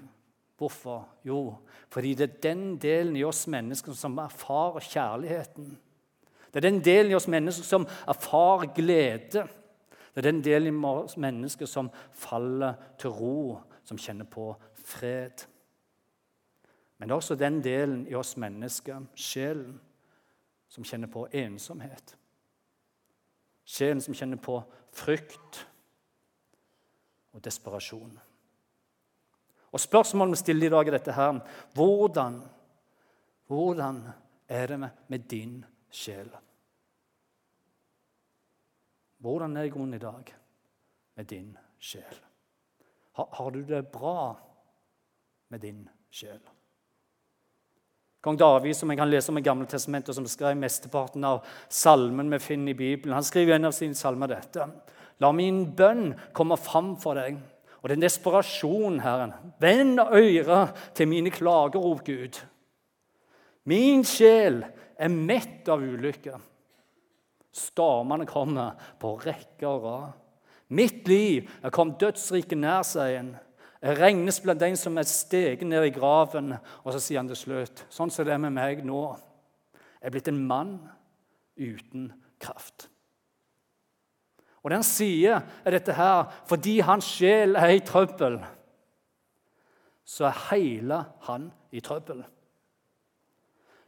Hvorfor? 0.60 1.06
Jo, 1.24 1.56
fordi 1.88 2.12
det 2.18 2.28
er 2.28 2.40
den 2.50 2.64
delen 2.82 3.16
i 3.16 3.24
oss 3.24 3.46
mennesker 3.48 3.96
som 3.96 4.18
erfarer 4.20 4.84
kjærligheten. 4.84 5.72
Det 6.52 6.60
er 6.60 6.68
den 6.68 6.84
delen 6.84 7.14
i 7.14 7.16
oss 7.16 7.30
mennesker 7.32 7.64
som 7.64 7.88
erfarer 8.04 8.74
glede. 8.76 9.48
Det 10.12 10.20
er 10.20 10.32
den 10.32 10.44
delen 10.44 10.74
i 10.74 10.88
oss 10.92 11.16
mennesker 11.16 11.70
som 11.70 11.88
faller 12.12 12.76
til 13.00 13.14
ro, 13.14 13.60
som 13.88 13.96
kjenner 13.96 14.28
på 14.28 14.50
fred. 14.88 15.44
Men 16.98 17.08
det 17.08 17.12
er 17.12 17.20
også 17.20 17.36
den 17.38 17.60
delen 17.64 18.06
i 18.08 18.16
oss 18.18 18.36
mennesker, 18.40 19.04
sjelen, 19.14 19.76
som 20.68 20.84
kjenner 20.84 21.08
på 21.12 21.26
ensomhet. 21.32 22.16
Sjelen 23.68 24.00
som 24.04 24.16
kjenner 24.16 24.40
på 24.40 24.58
frykt 24.96 25.62
og 27.36 27.44
desperasjon. 27.44 28.18
Og 29.68 29.80
Spørsmålet 29.80 30.32
vi 30.32 30.42
stiller 30.42 30.66
i 30.66 30.72
dag, 30.72 30.88
er 30.88 30.96
dette 30.96 31.12
her 31.12 31.40
Hvordan, 31.74 32.40
hvordan 33.46 34.02
er 34.48 34.66
det 34.66 34.78
med, 34.80 35.18
din 35.30 35.64
sjel? 35.90 36.30
Hvordan 39.18 39.56
er 39.56 39.62
det 39.62 39.68
i 39.68 39.74
grunnen 39.74 39.94
i 39.94 40.02
dag 40.02 40.34
med 41.16 41.24
din 41.24 41.56
sjel? 41.78 42.20
Har, 43.12 43.28
har, 43.32 43.50
du 43.50 43.62
det 43.62 43.88
bra 43.92 44.34
med 45.48 45.60
din 45.64 45.82
sjel? 46.10 46.40
Kong 48.20 48.36
David, 48.36 48.74
som 48.76 48.90
jeg 48.90 48.98
kan 48.98 49.10
lese 49.10 49.30
om 49.30 49.38
i 49.38 49.44
Gamle 49.46 49.66
testamentet, 49.70 50.16
som 50.16 50.26
skrev 50.26 50.56
mesteparten 50.58 51.22
av 51.24 51.44
salmen 51.70 52.32
vi 52.34 52.40
finner 52.42 52.74
i 52.74 52.78
Bibelen, 52.78 53.14
han 53.14 53.26
skriver 53.26 53.56
en 53.56 53.70
av 53.70 53.76
sine 53.76 53.94
salmer 53.94 54.32
dette. 54.32 54.66
La 55.22 55.30
min 55.34 55.62
bønn 55.78 56.10
komme 56.34 56.58
fram 56.60 56.96
for 57.00 57.18
deg 57.18 57.38
Og 57.78 57.86
det 57.86 57.94
er 57.94 57.98
en 58.00 58.02
desperasjon, 58.02 58.96
Herren. 59.04 59.32
Vend 59.62 60.00
øret 60.02 60.74
til 60.98 61.06
mine 61.06 61.30
klager, 61.30 61.78
o 61.78 61.94
Gud. 62.02 62.34
Min 63.70 64.02
sjel 64.02 64.64
er 64.98 65.12
mett 65.14 65.68
av 65.70 65.84
ulykke. 65.86 66.40
Stormene 67.54 68.26
kommer 68.26 68.74
på 68.98 69.14
rekke 69.22 69.70
og 69.70 69.86
rad. 69.86 70.16
Mitt 70.74 71.06
liv 71.06 71.46
er 71.62 71.70
kommet 71.70 72.00
dødsriket 72.02 72.58
nær, 72.58 72.82
sier 72.82 73.20
en. 73.20 73.30
Regnes 73.82 74.40
blant 74.42 74.60
den 74.60 74.76
som 74.76 74.96
er 74.98 75.06
steget 75.06 75.66
ned 75.66 75.84
i 75.86 75.94
graven. 75.94 76.54
Og 76.82 76.92
så 76.94 77.02
sier 77.02 77.20
han 77.20 77.30
til 77.30 77.38
slutt, 77.38 77.84
sånn 77.92 78.10
som 78.10 78.26
det 78.26 78.34
er 78.34 78.42
med 78.42 78.56
meg 78.56 78.82
nå. 78.86 79.02
Jeg 79.98 80.10
er 80.10 80.14
blitt 80.14 80.30
en 80.30 80.46
mann 80.46 80.78
uten 81.58 82.10
kraft. 82.42 82.88
Og 84.62 84.70
det 84.70 84.78
han 84.80 84.86
sier, 84.86 85.44
er 85.64 85.74
dette 85.74 85.94
her 85.94 86.26
fordi 86.50 86.78
hans 86.86 87.06
sjel 87.06 87.58
er 87.58 87.76
i 87.76 87.84
trøbbel, 87.86 88.40
så 90.08 90.28
er 90.28 90.42
hele 90.48 91.02
han 91.28 91.50
i 91.70 91.82
trøbbel. 91.84 92.24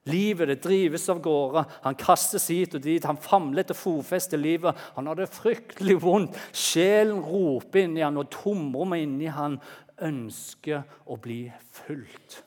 Livet 0.09 0.49
det 0.49 0.63
drives 0.65 1.09
av 1.13 1.21
gårde. 1.21 1.65
Han 1.85 1.99
kastes 1.99 2.49
hit 2.49 2.75
og 2.79 2.85
dit. 2.85 3.05
Han 3.05 3.21
famler 3.21 3.65
etter 3.65 3.77
fotfeste 3.77 4.39
livet. 4.41 4.77
Han 4.97 5.11
har 5.11 5.19
det 5.19 5.29
fryktelig 5.33 5.99
vondt. 6.01 6.39
Sjelen 6.57 7.21
roper 7.21 7.85
inni 7.85 8.05
han, 8.05 8.17
og 8.17 8.31
tomrommet 8.33 9.05
inni 9.05 9.29
han 9.29 9.59
ønsker 10.01 10.87
å 11.05 11.19
bli 11.21 11.43
fulgt. 11.83 12.41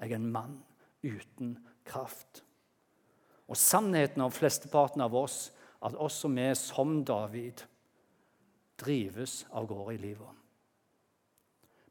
Jeg 0.00 0.12
er 0.12 0.16
en 0.16 0.32
mann 0.32 0.56
uten 1.04 1.56
kraft. 1.86 2.42
Og 3.46 3.58
sannheten 3.60 4.24
om 4.24 4.32
flesteparten 4.32 5.04
av 5.04 5.14
oss, 5.14 5.50
at 5.84 5.94
også 5.94 6.32
vi 6.32 6.48
som 6.58 7.02
David 7.04 7.60
drives 8.80 9.44
av 9.52 9.68
gårde 9.68 9.94
i 9.94 10.00
livet. 10.00 10.32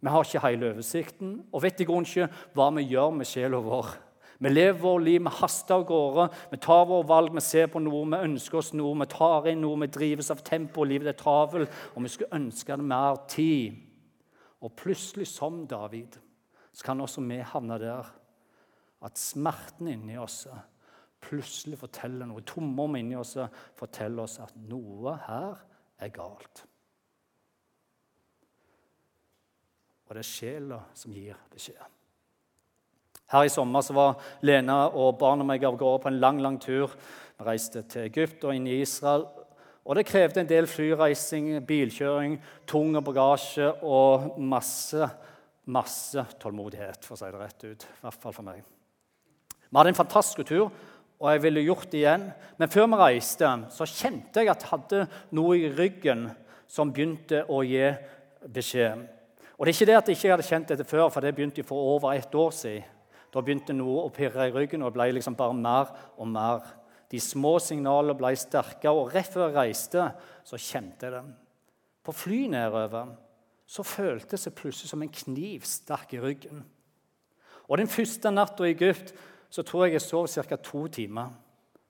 Vi 0.02 0.12
har 0.12 0.26
ikke 0.26 0.42
hele 0.44 0.74
oversikten 0.74 1.38
og 1.52 1.64
vet 1.64 1.80
i 1.82 1.88
grunnen 1.88 2.06
ikke 2.06 2.28
hva 2.58 2.68
vi 2.76 2.84
gjør 2.92 3.14
med 3.16 3.30
sjela 3.30 3.62
vår. 3.64 3.94
Vi 4.40 4.50
lever 4.50 4.80
vårt 4.80 5.04
liv, 5.06 5.22
vi 5.24 5.32
haster 5.40 5.78
av 5.78 5.86
gårde, 5.88 6.28
vi 6.52 6.58
tar 6.58 6.86
våre 6.90 7.08
valg, 7.08 7.32
vi 7.36 7.44
ser 7.44 7.70
på 7.72 7.80
noe, 7.80 8.04
vi 8.12 8.20
ønsker 8.28 8.60
oss 8.60 8.74
noe, 8.76 8.98
vi 9.00 9.08
tar 9.12 9.48
inn 9.52 9.64
noe, 9.64 9.80
vi 9.86 9.92
drives 9.96 10.32
av 10.34 10.44
tempo, 10.44 10.84
livet 10.84 11.14
er 11.14 11.20
travelt, 11.20 11.72
og 11.96 12.04
vi 12.04 12.12
skulle 12.12 12.36
ønske 12.36 12.76
det 12.76 12.88
mer 12.92 13.22
tid. 13.32 13.80
Og 14.60 14.76
plutselig, 14.76 15.30
som 15.32 15.64
David, 15.70 16.20
så 16.76 16.84
kan 16.90 17.02
også 17.02 17.24
vi 17.24 17.40
havne 17.40 17.80
der 17.80 18.12
at 19.06 19.20
smerten 19.22 19.88
inni 19.92 20.18
oss 20.20 20.44
plutselig 21.26 21.80
forteller 21.80 22.28
noe. 22.30 22.44
Tomrommet 22.46 23.04
inni 23.04 23.18
oss 23.18 23.36
forteller 23.78 24.26
oss 24.26 24.40
at 24.44 24.56
noe 24.68 25.16
her 25.28 25.62
er 26.02 26.14
galt. 26.14 26.66
Og 30.06 30.14
det 30.14 30.22
er 30.22 30.30
sjela 30.30 30.82
som 30.98 31.14
gir 31.16 31.38
beskjed. 31.54 31.95
Her 33.32 33.48
i 33.48 33.50
sommer 33.50 33.82
så 33.82 33.96
var 33.98 34.20
Lena 34.46 34.86
og 34.94 35.18
barna 35.20 35.46
meg 35.48 35.64
av 35.66 35.78
gårde 35.80 36.04
på 36.04 36.12
en 36.12 36.20
lang 36.22 36.42
lang 36.44 36.60
tur. 36.62 36.94
Vi 37.36 37.48
reiste 37.48 37.82
til 37.90 38.06
Egypt 38.06 38.46
og 38.46 38.54
inn 38.54 38.68
i 38.70 38.82
Israel. 38.84 39.26
Og 39.86 39.96
Det 39.96 40.06
krevde 40.06 40.42
en 40.42 40.50
del 40.50 40.68
flyreising, 40.70 41.60
bilkjøring, 41.66 42.40
tung 42.66 42.96
bagasje 43.06 43.68
og 43.86 44.40
masse, 44.42 45.10
masse 45.66 46.26
tålmodighet, 46.42 47.06
for 47.06 47.14
å 47.14 47.20
si 47.20 47.30
det 47.30 47.42
rett 47.42 47.66
ut. 47.66 47.86
I 47.86 48.06
hvert 48.06 48.22
fall 48.22 48.34
for 48.34 48.48
meg. 48.48 48.64
Vi 49.70 49.78
hadde 49.78 49.94
en 49.94 50.00
fantastisk 50.00 50.48
tur, 50.48 50.72
og 51.20 51.30
jeg 51.32 51.44
ville 51.44 51.66
gjort 51.68 51.92
det 51.92 52.02
igjen. 52.02 52.26
Men 52.58 52.72
før 52.74 52.90
vi 52.90 53.02
reiste, 53.02 53.52
så 53.74 53.90
kjente 53.90 54.42
jeg 54.42 54.50
at 54.50 54.66
jeg 54.66 54.72
hadde 54.74 55.06
noe 55.38 55.58
i 55.60 55.70
ryggen 55.70 56.28
som 56.68 56.94
begynte 56.94 57.44
å 57.46 57.62
gi 57.66 57.92
beskjed. 58.54 59.06
Og 59.56 59.66
det 59.66 59.72
er 59.72 59.78
ikke 59.78 59.90
det 59.92 60.00
at 60.00 60.10
jeg 60.10 60.18
ikke 60.18 60.34
hadde 60.34 60.50
kjent 60.50 60.74
dette 60.74 60.90
før, 60.90 61.08
for 61.14 61.22
det 61.22 61.36
begynte 61.38 61.64
for 61.64 61.94
over 61.96 62.18
ett 62.18 62.34
år 62.36 62.52
siden. 62.56 62.95
Da 63.36 63.44
begynte 63.44 63.76
noe 63.76 64.06
å 64.06 64.12
pirre 64.16 64.48
i 64.48 64.54
ryggen, 64.56 64.86
og 64.86 64.94
det 64.94 64.96
ble 64.96 65.10
liksom 65.18 65.36
bare 65.36 65.56
mer 65.58 65.90
og 66.16 66.30
mer. 66.32 66.62
De 67.12 67.20
små 67.20 67.58
signalene 67.60 68.16
ble 68.16 68.32
sterkere, 68.40 68.94
og 68.96 69.12
rett 69.12 69.34
før 69.34 69.50
jeg 69.50 69.58
reiste, 69.58 70.06
så 70.48 70.60
kjente 70.60 71.10
jeg 71.10 71.18
det. 71.18 71.24
På 72.06 72.16
fly 72.16 72.46
nedover 72.54 73.12
så 73.68 73.84
føltes 73.84 74.46
det 74.48 74.54
plutselig 74.56 74.92
som 74.92 75.04
en 75.04 75.12
kniv 75.12 75.66
sterk 75.68 76.14
i 76.16 76.22
ryggen. 76.22 76.64
Og 77.68 77.78
Den 77.78 77.92
første 77.92 78.32
natta 78.32 78.64
i 78.64 78.72
Egypt 78.76 79.12
så 79.50 79.66
tror 79.66 79.86
jeg 79.86 79.98
jeg 79.98 80.06
sov 80.06 80.28
ca. 80.30 80.56
to 80.56 80.88
timer, 80.88 81.34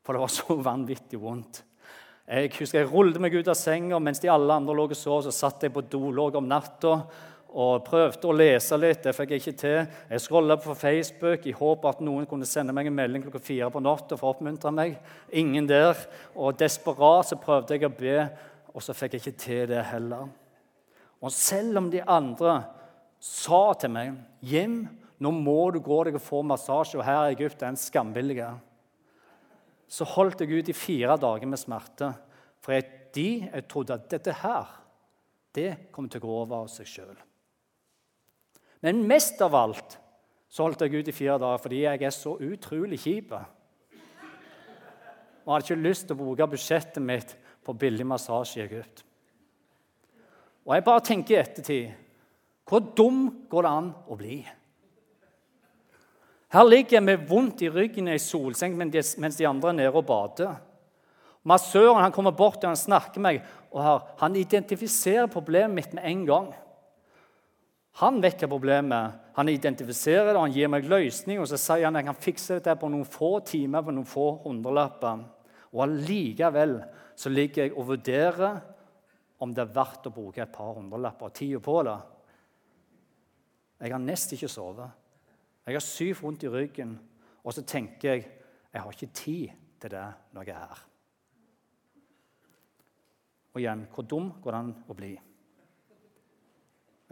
for 0.01 0.13
det 0.13 0.21
var 0.21 0.33
så 0.33 0.55
vanvittig 0.55 1.19
vondt. 1.21 1.63
Jeg 2.25 2.55
husker 2.57 2.79
jeg 2.79 2.89
rullet 2.89 3.21
meg 3.21 3.35
ut 3.37 3.47
av 3.51 3.57
senga 3.59 3.99
mens 4.01 4.19
de 4.23 4.31
alle 4.33 4.53
andre 4.53 4.73
lå 4.73 4.87
og 4.87 4.95
sov. 4.97 5.21
Så 5.21 5.31
satt 5.35 5.61
jeg 5.61 5.73
på 5.73 5.83
do 5.85 6.09
lå 6.09 6.31
om 6.33 6.47
natta 6.47 7.03
og 7.55 7.85
prøvde 7.87 8.27
å 8.27 8.35
lese 8.35 8.75
litt. 8.75 9.05
Det 9.05 9.13
fikk 9.15 9.31
jeg 9.31 9.41
ikke 9.41 9.59
til. 9.61 9.77
Jeg 10.11 10.23
scrolla 10.23 10.57
på 10.59 10.75
Facebook 10.75 11.45
i 11.47 11.53
håp 11.55 11.85
at 11.87 12.01
noen 12.03 12.27
kunne 12.27 12.47
sende 12.47 12.75
meg 12.75 12.89
en 12.89 12.97
melding 12.97 13.23
klokka 13.23 13.39
fire 13.39 13.69
på 13.71 13.81
natta 13.83 14.17
for 14.19 14.27
å 14.27 14.33
oppmuntre 14.35 14.73
meg. 14.75 14.97
Ingen 15.31 15.69
der. 15.69 15.95
Og 16.35 16.57
desperat 16.59 17.29
så 17.29 17.39
prøvde 17.39 17.77
jeg 17.77 17.87
å 17.87 17.93
be, 17.95 18.17
og 18.75 18.83
så 18.83 18.95
fikk 18.97 19.15
jeg 19.15 19.23
ikke 19.23 19.43
til 19.45 19.61
det 19.71 19.85
heller. 19.87 20.27
Og 21.23 21.31
selv 21.31 21.79
om 21.79 21.87
de 21.93 22.01
andre 22.03 22.57
sa 23.23 23.61
til 23.79 23.93
meg 23.95 24.17
Jim, 24.43 24.81
nå 25.23 25.31
må 25.31 25.69
du 25.71 25.79
gå 25.79 26.01
deg 26.03 26.17
og 26.19 26.25
få 26.25 26.41
massasje, 26.43 26.99
og 26.99 27.07
her 27.07 27.29
i 27.29 27.37
Egypt 27.37 27.63
er 27.63 27.71
en 27.71 27.79
skambillige, 27.79 28.49
så 29.87 30.07
holdt 30.11 30.43
jeg 30.43 30.59
ut 30.59 30.71
i 30.73 30.75
fire 30.75 31.15
dager 31.21 31.47
med 31.47 31.61
smerte. 31.61 32.11
For 32.59 32.75
jeg, 32.75 32.89
de, 33.15 33.29
jeg 33.47 33.67
trodde 33.71 33.95
at 33.95 34.09
dette 34.11 34.35
her, 34.41 34.75
det 35.55 35.69
kom 35.95 36.09
til 36.11 36.19
å 36.19 36.25
gå 36.25 36.35
over 36.41 36.65
av 36.65 36.69
seg 36.73 36.89
sjøl. 36.89 37.15
Men 38.85 39.01
mest 39.09 39.41
av 39.41 39.55
alt 39.57 39.97
så 40.51 40.67
holdt 40.67 40.83
jeg 40.85 41.01
ut 41.01 41.07
i 41.09 41.15
fire 41.15 41.39
dager 41.41 41.61
fordi 41.63 41.81
jeg 41.87 42.05
er 42.05 42.13
så 42.13 42.35
utrolig 42.37 42.99
kjip. 43.01 43.33
Og 45.45 45.53
hadde 45.53 45.65
ikke 45.65 45.81
lyst 45.81 46.05
til 46.05 46.15
å 46.15 46.19
bruke 46.21 46.47
budsjettet 46.51 47.01
mitt 47.01 47.33
på 47.65 47.73
billig 47.73 48.05
massasje 48.05 48.61
i 48.61 48.65
Egypt. 48.67 49.01
Og 50.65 50.75
jeg 50.75 50.85
bare 50.85 51.05
tenker 51.05 51.35
i 51.35 51.41
ettertid 51.41 52.01
hvor 52.65 52.81
dum 52.97 53.25
går 53.49 53.65
det 53.65 53.71
an 53.77 53.89
å 54.09 54.15
bli? 54.17 54.37
Her 56.55 56.65
ligger 56.65 56.97
jeg 56.97 57.05
med 57.05 57.25
vondt 57.29 57.61
i 57.65 57.69
ryggen 57.69 58.09
i 58.09 58.21
solseng 58.21 58.77
mens 58.77 59.37
de 59.37 59.45
andre 59.49 59.73
er 59.73 59.77
nede 59.81 59.93
og 59.93 60.05
bader. 60.07 60.55
Massøren 61.45 62.01
han 62.01 62.13
kommer 62.13 62.33
bort 62.33 62.63
og 62.63 62.71
han 62.71 62.79
snakker 62.79 63.21
med 63.21 63.37
meg, 63.37 63.49
og 63.69 64.07
han 64.21 64.37
identifiserer 64.39 65.29
problemet 65.29 65.75
mitt 65.77 65.93
med 65.93 66.07
en 66.09 66.23
gang. 66.25 66.47
Han 68.01 68.19
vet 68.23 68.41
hva 68.43 68.49
problemet. 68.51 69.21
Han 69.37 69.49
identifiserer 69.51 70.33
det, 70.33 70.35
og 70.35 70.45
han 70.47 70.55
gir 70.55 70.71
meg 70.71 70.87
løsning. 70.91 71.39
Og 71.39 71.47
så 71.47 71.59
sier 71.59 71.87
han 71.87 71.95
at 71.95 72.03
jeg 72.03 72.09
kan 72.09 72.23
fikse 72.25 72.57
dette 72.57 72.75
på 72.79 72.89
noen 72.91 73.07
få 73.07 73.37
timer 73.47 73.85
på 73.85 73.93
noen 73.95 74.09
få 74.09 74.27
hundrelapper. 74.43 75.23
Og 75.75 75.83
allikevel 75.85 76.77
så 77.15 77.31
ligger 77.31 77.65
jeg 77.65 77.75
og 77.75 77.89
vurderer 77.93 78.59
om 79.43 79.53
det 79.55 79.63
er 79.63 79.73
verdt 79.75 80.07
å 80.09 80.13
bruke 80.15 80.43
et 80.43 80.51
par 80.51 80.75
hundrelapper 80.75 81.29
og 81.29 81.35
tida 81.35 81.61
på 81.63 81.75
det. 81.87 81.95
Jeg 83.85 83.93
har 83.95 84.03
nesten 84.03 84.37
ikke 84.37 84.51
sovet. 84.51 85.03
Jeg 85.65 85.77
har 85.77 85.83
syv 85.83 86.23
vondt 86.23 86.43
i 86.47 86.51
ryggen. 86.51 86.97
Og 87.45 87.55
så 87.55 87.63
tenker 87.67 88.11
jeg 88.11 88.25
jeg 88.75 88.83
har 88.83 88.91
ikke 88.91 89.15
tid 89.15 89.61
til 89.79 89.93
det 89.93 90.07
når 90.35 90.49
jeg 90.49 90.55
er 90.55 90.67
her. 90.73 90.83
Og 93.55 93.61
igjen, 93.61 93.85
hvor 93.95 94.03
dum 94.03 94.33
går 94.43 94.51
det 94.51 94.59
an 94.59 94.73
å 94.91 94.97
bli? 94.97 95.13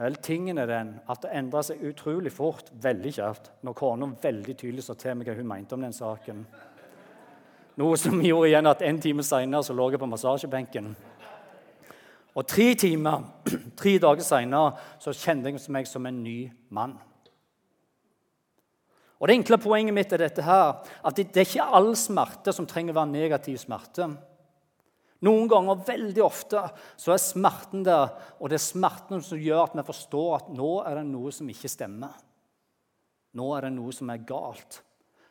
Vel, 0.01 0.15
tingen 0.25 0.57
er 0.57 0.65
den 0.65 0.95
at 1.09 1.21
det 1.21 1.31
endra 1.37 1.61
seg 1.65 1.81
utrolig 1.85 2.31
fort, 2.33 2.71
veldig 2.81 3.11
kjapt, 3.13 3.51
når 3.61 3.75
kona 3.77 4.09
veldig 4.23 4.55
tydelig 4.57 4.87
sa 4.87 4.95
til 4.97 5.19
meg 5.19 5.29
hva 5.29 5.35
hun 5.37 5.49
mente 5.51 5.77
om 5.77 5.85
den 5.85 5.93
saken. 5.93 6.39
Noe 7.77 7.97
som 7.97 8.17
gjorde 8.21 8.49
igjen 8.49 8.69
at 8.69 8.81
en 8.85 9.01
time 9.01 9.25
seinere 9.25 9.77
lå 9.77 9.91
jeg 9.93 10.01
på 10.01 10.09
massasjebenken. 10.09 10.91
Og 12.33 12.45
tre 12.49 12.71
timer, 12.73 13.21
tre 13.79 13.95
dager 14.01 14.25
seinere 14.25 15.13
kjente 15.13 15.53
jeg 15.53 15.73
meg 15.73 15.89
som 15.89 16.09
en 16.09 16.21
ny 16.25 16.37
mann. 16.73 16.97
Og 19.21 19.29
Det 19.29 19.37
enkle 19.37 19.61
poenget 19.61 19.95
mitt 19.95 20.13
er 20.13 20.25
dette 20.25 20.43
her, 20.43 20.81
at 21.05 21.15
det, 21.15 21.29
det 21.31 21.43
er 21.43 21.47
ikke 21.47 21.73
all 21.77 21.93
smerte 21.95 22.51
som 22.51 22.65
trenger 22.67 22.91
å 22.91 22.97
være 22.97 23.13
negativ 23.13 23.61
smerte. 23.61 24.09
Noen 25.23 25.47
ganger, 25.47 25.83
veldig 25.87 26.23
ofte, 26.25 26.61
så 26.99 27.13
er 27.13 27.21
smerten 27.21 27.85
der, 27.87 28.09
og 28.39 28.51
det 28.51 28.57
er 28.59 28.65
smerten 28.65 29.23
som 29.23 29.39
gjør 29.39 29.69
at 29.69 29.77
vi 29.77 29.85
forstår 29.87 30.33
at 30.37 30.49
nå 30.51 30.71
er 30.83 30.99
det 30.99 31.05
noe 31.07 31.31
som 31.31 31.49
ikke 31.51 31.71
stemmer. 31.71 32.17
Nå 33.39 33.47
er 33.55 33.67
det 33.67 33.73
noe 33.77 33.93
som 33.95 34.11
er 34.11 34.25
galt. 34.27 34.81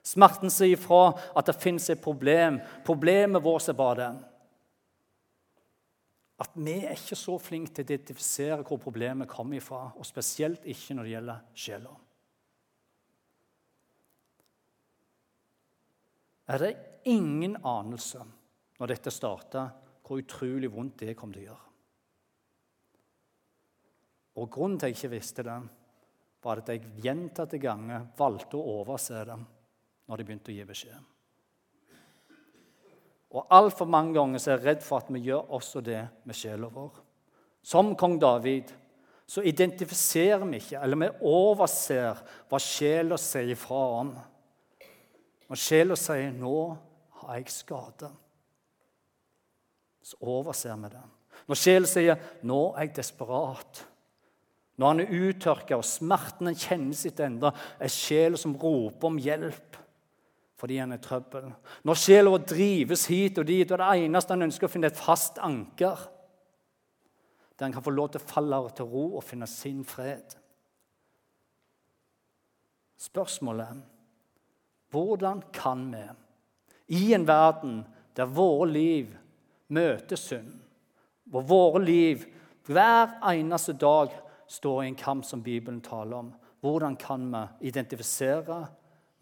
Smerten 0.03 0.51
sier 0.51 0.75
ifra 0.75 1.13
at 1.37 1.47
det 1.47 1.61
fins 1.63 1.91
et 1.93 2.01
problem. 2.03 2.59
Problemet 2.87 3.45
vårt 3.45 3.69
er 3.71 3.79
bare 3.79 3.99
det 4.01 4.13
at 6.43 6.57
vi 6.59 6.79
er 6.83 6.97
ikke 6.97 7.19
så 7.19 7.37
flinke 7.39 7.71
til 7.71 7.85
å 7.85 7.89
identifisere 7.89 8.65
hvor 8.67 8.81
problemet 8.83 9.31
kommer 9.31 9.61
ifra, 9.61 9.85
og 9.95 10.07
spesielt 10.07 10.65
ikke 10.67 10.97
når 10.97 11.07
det 11.07 11.13
gjelder 11.13 11.45
sjela. 11.65 11.93
Er 16.53 16.65
det 16.65 16.73
ingen 17.09 17.55
anelse 17.63 18.25
når 18.81 18.91
dette 18.91 19.13
starta, 19.15 19.69
hvor 20.13 20.21
utrolig 20.21 20.69
vondt 20.69 21.01
det 21.01 21.15
kom 21.17 21.31
til 21.33 21.47
å 21.47 21.47
gjøre. 21.47 21.69
Og 24.43 24.51
grunnen 24.53 24.77
til 24.77 24.91
at 24.91 24.93
jeg 24.93 24.99
ikke 24.99 25.15
visste 25.15 25.45
det, 25.47 25.55
var 26.43 26.61
at 26.61 26.69
jeg 26.69 26.91
gjentatte 27.01 27.61
ganger 27.63 28.11
valgte 28.19 28.59
å 28.59 28.75
overse 28.83 29.23
det 29.25 29.39
når 29.39 30.21
de 30.21 30.27
begynte 30.29 30.53
å 30.53 30.57
gi 30.57 30.67
beskjed. 30.69 31.09
Og 33.33 33.55
altfor 33.57 33.89
mange 33.89 34.13
ganger 34.19 34.43
er 34.43 34.59
jeg 34.59 34.65
redd 34.67 34.85
for 34.85 35.01
at 35.01 35.09
vi 35.15 35.23
gjør 35.25 35.55
også 35.57 35.81
det 35.87 36.03
med 36.29 36.37
sjela 36.37 36.69
vår. 36.69 36.99
Som 37.65 37.95
kong 37.97 38.19
David 38.21 38.75
så 39.25 39.45
identifiserer 39.49 40.45
vi 40.45 40.61
ikke, 40.61 40.83
eller 40.83 41.01
vi 41.07 41.09
overser 41.31 42.21
hva 42.51 42.61
sjela 42.61 43.17
sier 43.17 43.57
fra 43.57 43.85
om. 44.03 44.11
Når 45.49 45.63
sjela 45.63 45.97
sier 45.97 46.35
'nå 46.37 46.59
har 47.23 47.39
jeg 47.39 47.49
skade', 47.49 48.13
så 50.03 50.19
overser 50.21 50.77
vi 50.77 50.93
den. 50.93 51.11
Når 51.49 51.59
sjelen 51.59 51.89
sier 51.89 52.19
'nå 52.43 52.75
er 52.77 52.87
jeg 52.87 52.97
desperat', 52.97 53.85
når 54.77 54.89
han 54.89 55.01
er 55.01 55.13
uttørka 55.29 55.77
og 55.77 55.85
smerten 55.85 56.55
kjenner 56.55 56.97
sitt 56.97 57.21
enda, 57.21 57.53
er 57.79 57.89
sjelen 57.89 58.39
som 58.41 58.57
roper 58.57 59.07
om 59.07 59.19
hjelp 59.19 59.79
fordi 60.63 60.77
han 60.79 60.93
er 60.95 61.01
i 61.01 61.03
trøbbel. 61.03 61.49
Når 61.83 61.99
sjela 61.99 62.39
drives 62.39 63.09
hit 63.11 63.39
og 63.39 63.49
dit, 63.49 63.71
og 63.73 63.81
det 63.81 64.05
eneste 64.05 64.31
han 64.31 64.47
ønsker, 64.47 64.69
å 64.69 64.71
finne 64.71 64.87
et 64.93 64.97
fast 64.97 65.41
anker 65.43 66.05
der 67.59 67.67
han 67.67 67.75
kan 67.75 67.83
få 67.83 67.91
lov 67.91 68.13
til 68.13 68.23
å 68.23 68.31
falle 68.31 68.61
til 68.71 68.87
ro 68.87 69.03
og 69.19 69.25
finne 69.27 69.49
sin 69.51 69.83
fred. 69.85 70.37
Spørsmålet 73.03 73.83
hvordan 74.95 75.43
kan 75.51 75.85
vi, 75.91 76.05
i 76.95 77.13
en 77.17 77.27
verden 77.27 77.81
der 78.15 78.31
våre 78.31 78.69
liv 78.71 79.11
møter 79.73 80.21
synd, 80.21 80.53
hvor 81.25 81.47
våre 81.49 81.83
liv 81.85 82.27
hver 82.69 83.17
eneste 83.33 83.75
dag 83.79 84.13
står 84.53 84.83
i 84.83 84.87
en 84.91 84.99
kamp 84.99 85.25
som 85.25 85.43
Bibelen 85.43 85.81
taler 85.81 86.17
om. 86.19 86.33
Hvordan 86.63 86.97
kan 86.97 87.27
vi 87.33 87.69
identifisere 87.73 88.61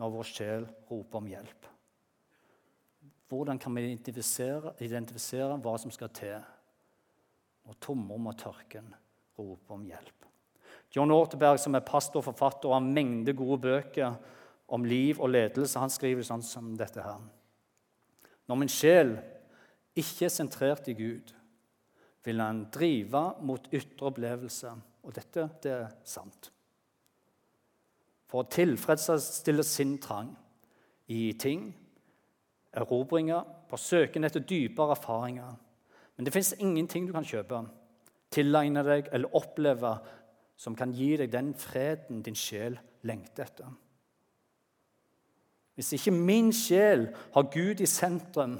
når 0.00 0.14
vår 0.14 0.28
sjel 0.28 0.66
roper 0.90 1.20
om 1.20 1.28
hjelp? 1.30 1.68
Hvordan 3.30 3.58
kan 3.62 3.76
vi 3.76 3.84
identifisere, 3.86 4.74
identifisere 4.82 5.58
hva 5.62 5.76
som 5.78 5.92
skal 5.94 6.10
til 6.14 6.40
når 7.64 7.78
tomrom 7.80 8.26
og 8.26 8.38
tørken 8.40 8.90
roper 9.38 9.76
om 9.76 9.86
hjelp? 9.86 10.26
John 10.90 11.12
Orteberg, 11.14 11.60
som 11.62 11.76
er 11.78 11.86
pastor 11.86 12.18
og 12.18 12.26
forfatter 12.32 12.68
og 12.68 12.80
har 12.80 12.86
mengde 12.86 13.36
gode 13.38 13.60
bøker 13.62 14.16
om 14.70 14.84
liv 14.84 15.20
og 15.22 15.30
ledelse, 15.30 15.78
han 15.78 15.92
skriver 15.92 16.26
sånn 16.26 16.42
som 16.42 16.72
dette 16.78 17.02
her. 17.04 17.20
Når 18.50 18.58
min 18.58 18.72
sjel 18.72 19.14
ikke 20.00 20.26
er 20.26 20.34
sentrert 20.34 20.88
i 20.90 20.96
Gud, 20.98 21.34
vil 22.24 22.40
han 22.42 22.66
drive 22.72 23.22
mot 23.46 23.68
ytre 23.72 24.10
opplevelser 24.10 24.80
og 25.04 25.14
dette 25.16 25.46
det 25.64 25.72
er 25.72 25.92
sant. 26.04 26.50
For 28.30 28.44
å 28.44 28.50
tilfredsstille 28.52 29.64
sin 29.66 29.96
trang 30.02 30.30
i 31.10 31.32
ting, 31.40 31.70
erobringer, 32.76 33.42
på 33.70 33.78
søken 33.78 34.26
etter 34.26 34.44
dypere 34.46 34.94
erfaringer. 34.94 35.54
Men 36.14 36.26
det 36.26 36.34
fins 36.34 36.52
ingenting 36.58 37.08
du 37.08 37.14
kan 37.14 37.26
kjøpe, 37.26 37.64
tilegne 38.30 38.82
deg 38.86 39.10
eller 39.14 39.34
oppleve 39.38 39.96
som 40.60 40.76
kan 40.78 40.92
gi 40.94 41.14
deg 41.18 41.32
den 41.32 41.54
freden 41.58 42.20
din 42.22 42.38
sjel 42.38 42.76
lengter 43.08 43.48
etter. 43.48 43.70
Hvis 45.78 45.94
ikke 45.96 46.12
min 46.12 46.50
sjel 46.52 47.06
har 47.34 47.48
Gud 47.54 47.80
i 47.80 47.88
sentrum, 47.88 48.58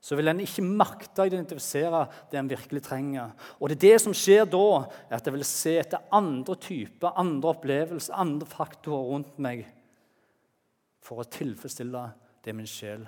så 0.00 0.16
vil 0.16 0.32
en 0.32 0.40
ikke 0.40 0.64
makte 0.64 1.20
å 1.20 1.28
identifisere 1.28 2.06
det 2.32 2.38
en 2.40 2.48
virkelig 2.48 2.82
trenger. 2.86 3.34
Og 3.60 3.68
det 3.68 3.76
er 3.76 3.82
det 3.84 4.02
som 4.06 4.14
skjer 4.16 4.46
da, 4.48 4.66
er 5.10 5.18
at 5.18 5.26
jeg 5.28 5.34
vil 5.34 5.44
se 5.44 5.74
etter 5.82 6.06
andre 6.16 6.56
typer, 6.56 7.12
andre 7.20 7.52
opplevelser, 7.52 8.16
andre 8.16 8.48
faktorer 8.48 9.10
rundt 9.12 9.40
meg 9.44 9.66
for 11.04 11.20
å 11.20 11.28
tilfredsstille 11.28 12.04
det 12.44 12.54
min 12.56 12.68
sjel 12.68 13.04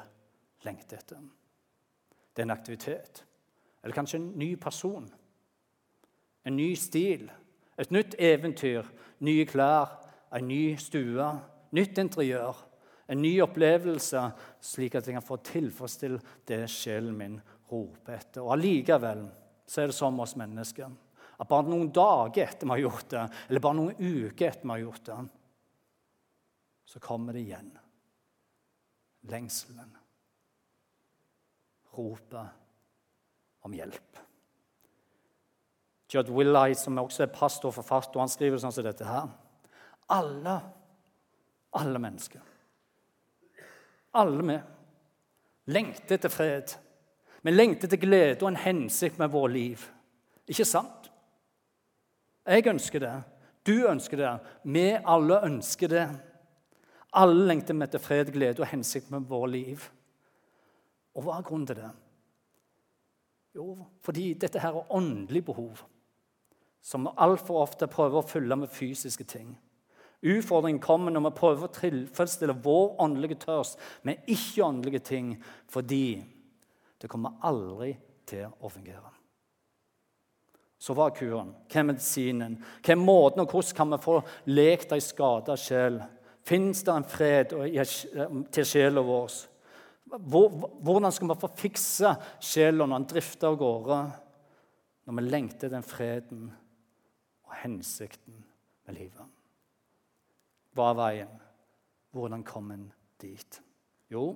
lengter 0.66 1.00
etter. 1.00 1.22
Det 2.32 2.44
er 2.44 2.48
en 2.48 2.54
aktivitet. 2.54 3.22
Eller 3.82 3.96
kanskje 3.96 4.20
en 4.20 4.28
ny 4.38 4.52
person. 4.60 5.08
En 6.44 6.56
ny 6.56 6.74
stil. 6.76 7.24
Et 7.80 7.90
nytt 7.92 8.18
eventyr. 8.20 8.84
Nye 9.24 9.48
klær. 9.48 9.96
En 10.32 10.44
ny 10.48 10.76
stue. 10.80 11.28
Nytt 11.72 11.98
interiør 12.00 12.60
en 13.06 13.22
ny 13.22 13.32
opplevelse, 13.42 14.22
slik 14.62 14.96
at 14.96 15.06
jeg 15.06 15.16
kan 15.16 15.24
få 15.24 15.38
tilfredsstille 15.44 16.20
det 16.48 16.64
sjelen 16.70 17.16
min 17.18 17.38
roper 17.70 18.18
etter. 18.18 18.44
Og 18.44 18.54
Allikevel 18.56 19.24
så 19.66 19.82
er 19.82 19.90
det 19.90 20.10
med 20.12 20.24
oss 20.26 20.36
mennesker 20.38 20.92
at 21.42 21.48
bare 21.50 21.66
noen 21.66 21.88
dager 21.90 22.44
etter 22.44 22.68
vi 22.68 22.74
har 22.76 22.84
gjort 22.84 23.08
det, 23.10 23.22
eller 23.48 23.64
bare 23.64 23.78
noen 23.78 23.96
uker 23.98 24.46
etter 24.46 24.68
vi 24.68 24.74
har 24.74 24.82
gjort 24.84 25.08
det, 25.08 25.16
så 26.92 27.00
kommer 27.02 27.34
det 27.34 27.42
igjen. 27.42 27.72
Lengselen. 29.32 29.96
Ropet 31.96 33.66
om 33.66 33.74
hjelp. 33.74 34.20
Judd 36.12 36.30
Willey, 36.30 36.76
som 36.76 37.00
også 37.00 37.24
er 37.24 37.34
pastor 37.34 37.72
og 37.72 37.78
forfatter, 37.80 38.20
han 38.20 38.30
skriver 38.30 38.60
sånn 38.60 38.74
som 38.74 38.86
dette 38.86 39.08
her. 39.08 39.30
Alle, 40.12 40.56
alle 41.80 42.02
mennesker 42.02 42.51
alle 44.12 44.42
vi 44.42 44.58
lengter 45.72 46.14
etter 46.14 46.32
fred. 46.32 46.74
Vi 47.42 47.50
lengter 47.50 47.88
etter 47.88 48.00
glede 48.00 48.42
og 48.42 48.50
en 48.52 48.60
hensikt 48.60 49.18
med 49.18 49.32
vårt 49.32 49.54
liv. 49.54 49.86
Ikke 50.48 50.66
sant? 50.68 51.08
Jeg 52.46 52.66
ønsker 52.66 53.02
det. 53.02 53.14
Du 53.66 53.86
ønsker 53.86 54.18
det. 54.18 54.32
Vi 54.64 54.86
alle 54.90 55.40
ønsker 55.46 55.88
det. 55.88 56.06
Alle 57.12 57.46
lengter 57.46 57.74
vi 57.74 57.86
etter 57.86 58.02
fred, 58.02 58.32
glede 58.32 58.62
og 58.62 58.70
hensikt 58.70 59.10
med 59.10 59.28
vårt 59.28 59.52
liv. 59.52 59.84
Og 61.14 61.26
hva 61.26 61.36
er 61.38 61.46
grunnen 61.46 61.68
til 61.68 61.78
det? 61.78 61.90
Jo, 63.54 63.66
fordi 64.00 64.32
dette 64.40 64.60
her 64.62 64.72
er 64.78 64.94
åndelig 64.96 65.44
behov, 65.44 65.82
som 66.80 67.04
vi 67.04 67.12
altfor 67.20 67.60
ofte 67.60 67.86
prøver 67.86 68.22
å 68.22 68.26
fylle 68.26 68.56
med 68.56 68.72
fysiske 68.72 69.26
ting. 69.28 69.50
Utfordringen 70.22 70.80
kommer 70.82 71.10
når 71.10 71.24
vi 71.26 71.38
prøver 71.40 71.66
å 71.66 71.74
tilfredsstille 71.74 72.54
vår 72.62 72.94
åndelige 73.02 73.40
tørst 73.42 73.80
med 74.06 74.22
ikke-åndelige 74.30 75.02
ting, 75.08 75.32
fordi 75.70 76.22
det 77.02 77.10
kommer 77.10 77.40
aldri 77.42 77.96
til 78.30 78.46
å 78.46 78.70
fungere. 78.70 79.10
Så 80.82 80.94
hva 80.98 81.08
er 81.08 81.14
kuren? 81.14 81.52
Hva 81.70 81.80
er 81.80 81.88
medisinen? 81.90 82.56
Hva 82.82 82.94
er 82.94 82.98
måten, 83.02 83.42
og 83.42 83.50
hvordan 83.50 83.76
kan 83.78 83.94
vi 83.94 84.00
få 84.02 84.16
lekt 84.50 84.94
ei 84.94 85.02
skada 85.02 85.56
sjel? 85.58 86.00
Fins 86.46 86.82
det 86.86 86.94
en 86.94 87.06
fred 87.06 87.54
til 88.54 88.66
sjela 88.66 89.02
vår? 89.06 89.36
Hvordan 90.12 91.14
skal 91.14 91.30
vi 91.30 91.38
få 91.42 91.52
fikse 91.58 92.14
sjela 92.42 92.86
når 92.86 92.96
den 92.96 93.10
drifter 93.14 93.50
av 93.52 93.60
gårde? 93.60 94.00
Når 95.06 95.18
vi 95.18 95.28
lengter 95.28 95.70
den 95.70 95.86
freden 95.86 96.50
og 97.46 97.54
hensikten 97.62 98.42
med 98.86 98.98
livet. 98.98 99.41
Hva 100.72 100.90
er 100.90 100.98
veien? 100.98 101.36
Hvordan 102.12 102.44
kom 102.44 102.70
en 102.72 102.86
dit? 103.20 103.60
Jo, 104.12 104.32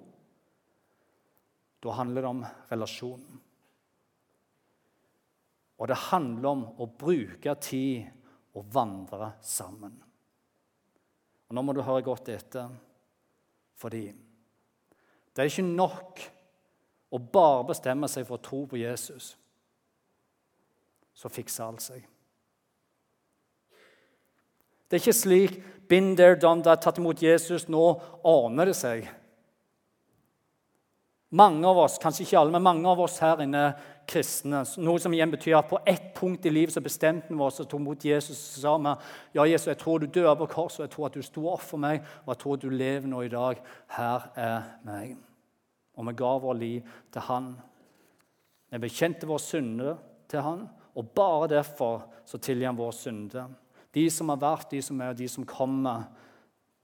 da 1.85 1.95
handler 1.99 2.25
det 2.25 2.31
om 2.33 2.45
relasjonen. 2.71 3.41
Og 5.77 5.89
det 5.91 5.99
handler 6.09 6.49
om 6.51 6.63
å 6.81 6.89
bruke 6.89 7.53
tid 7.61 8.07
og 8.57 8.69
vandre 8.73 9.35
sammen. 9.45 9.99
Og 11.47 11.55
Nå 11.55 11.63
må 11.63 11.75
du 11.77 11.83
høre 11.85 12.05
godt 12.05 12.31
etter, 12.33 12.73
fordi 13.77 14.07
det 15.37 15.45
er 15.45 15.51
ikke 15.51 15.67
nok 15.69 16.23
å 17.13 17.21
bare 17.21 17.67
bestemme 17.69 18.09
seg 18.11 18.25
for 18.27 18.39
å 18.39 18.45
tro 18.45 18.63
på 18.71 18.81
Jesus. 18.81 19.35
Så 21.17 21.31
fikser 21.33 21.69
alt 21.69 21.85
seg. 21.85 22.07
Det 24.87 24.97
er 24.97 25.03
ikke 25.03 25.17
slik 25.19 25.61
Been 25.89 26.15
there, 26.17 26.37
done 26.37 26.63
that, 26.63 26.83
tatt 26.83 26.99
imot 26.99 27.23
Jesus. 27.23 27.69
Nå 27.69 27.85
ordner 28.27 28.71
det 28.71 28.77
seg. 28.79 29.07
Mange 31.37 31.67
av 31.67 31.79
oss, 31.83 31.99
kanskje 31.99 32.23
ikke 32.23 32.39
alle, 32.39 32.53
men 32.55 32.63
mange 32.63 32.87
av 32.89 33.01
oss 33.03 33.19
her 33.19 33.41
inne 33.43 33.65
kristne. 34.07 34.61
Noe 34.79 35.01
som 35.03 35.15
igjen 35.15 35.33
betyr 35.33 35.57
at 35.59 35.69
på 35.69 35.81
ett 35.83 36.13
punkt 36.15 36.47
i 36.47 36.53
livet 36.53 36.77
så 36.77 36.83
bestemte 36.85 37.35
vi 37.35 37.43
oss 37.43 37.59
og 37.61 37.69
tok 37.69 37.83
imot 37.83 38.07
Jesus. 38.07 38.39
og 38.39 38.63
sa 38.63 38.75
vi, 38.79 38.93
ja, 39.35 39.47
Jesus, 39.51 39.67
jeg 39.73 39.81
tror 39.81 39.99
du 39.99 40.07
døde 40.07 40.37
på 40.39 40.49
korset, 40.55 40.79
og 40.81 40.87
jeg 40.87 40.95
tror 40.95 41.07
at 41.09 41.19
du 41.19 41.27
sto 41.27 41.49
opp 41.51 41.65
for 41.67 41.83
meg, 41.83 42.07
og 42.25 42.33
jeg 42.33 42.43
tror 42.43 42.55
at 42.55 42.63
du 42.63 42.71
lever 42.71 43.11
nå 43.11 43.25
i 43.27 43.33
dag. 43.33 43.61
Her 43.99 44.31
er 44.37 44.71
meg. 44.87 45.17
Og 45.97 46.07
vi 46.07 46.17
ga 46.23 46.33
vår 46.47 46.59
liv 46.61 46.97
til 47.13 47.27
Han. 47.27 47.53
Vi 48.71 48.83
bekjente 48.87 49.27
vår 49.27 49.43
synde 49.43 49.97
til 50.31 50.47
Han, 50.47 50.67
og 50.95 51.11
bare 51.11 51.51
derfor 51.57 52.07
så 52.25 52.39
tilgir 52.39 52.71
Han 52.71 52.79
vår 52.79 52.95
synder. 52.95 53.51
De 53.97 54.05
som 54.13 54.29
har 54.29 54.41
vært, 54.43 54.71
de 54.75 54.83
som 54.85 55.01
er, 55.01 55.15
og 55.15 55.21
de 55.21 55.29
som 55.31 55.47
kommer. 55.49 56.05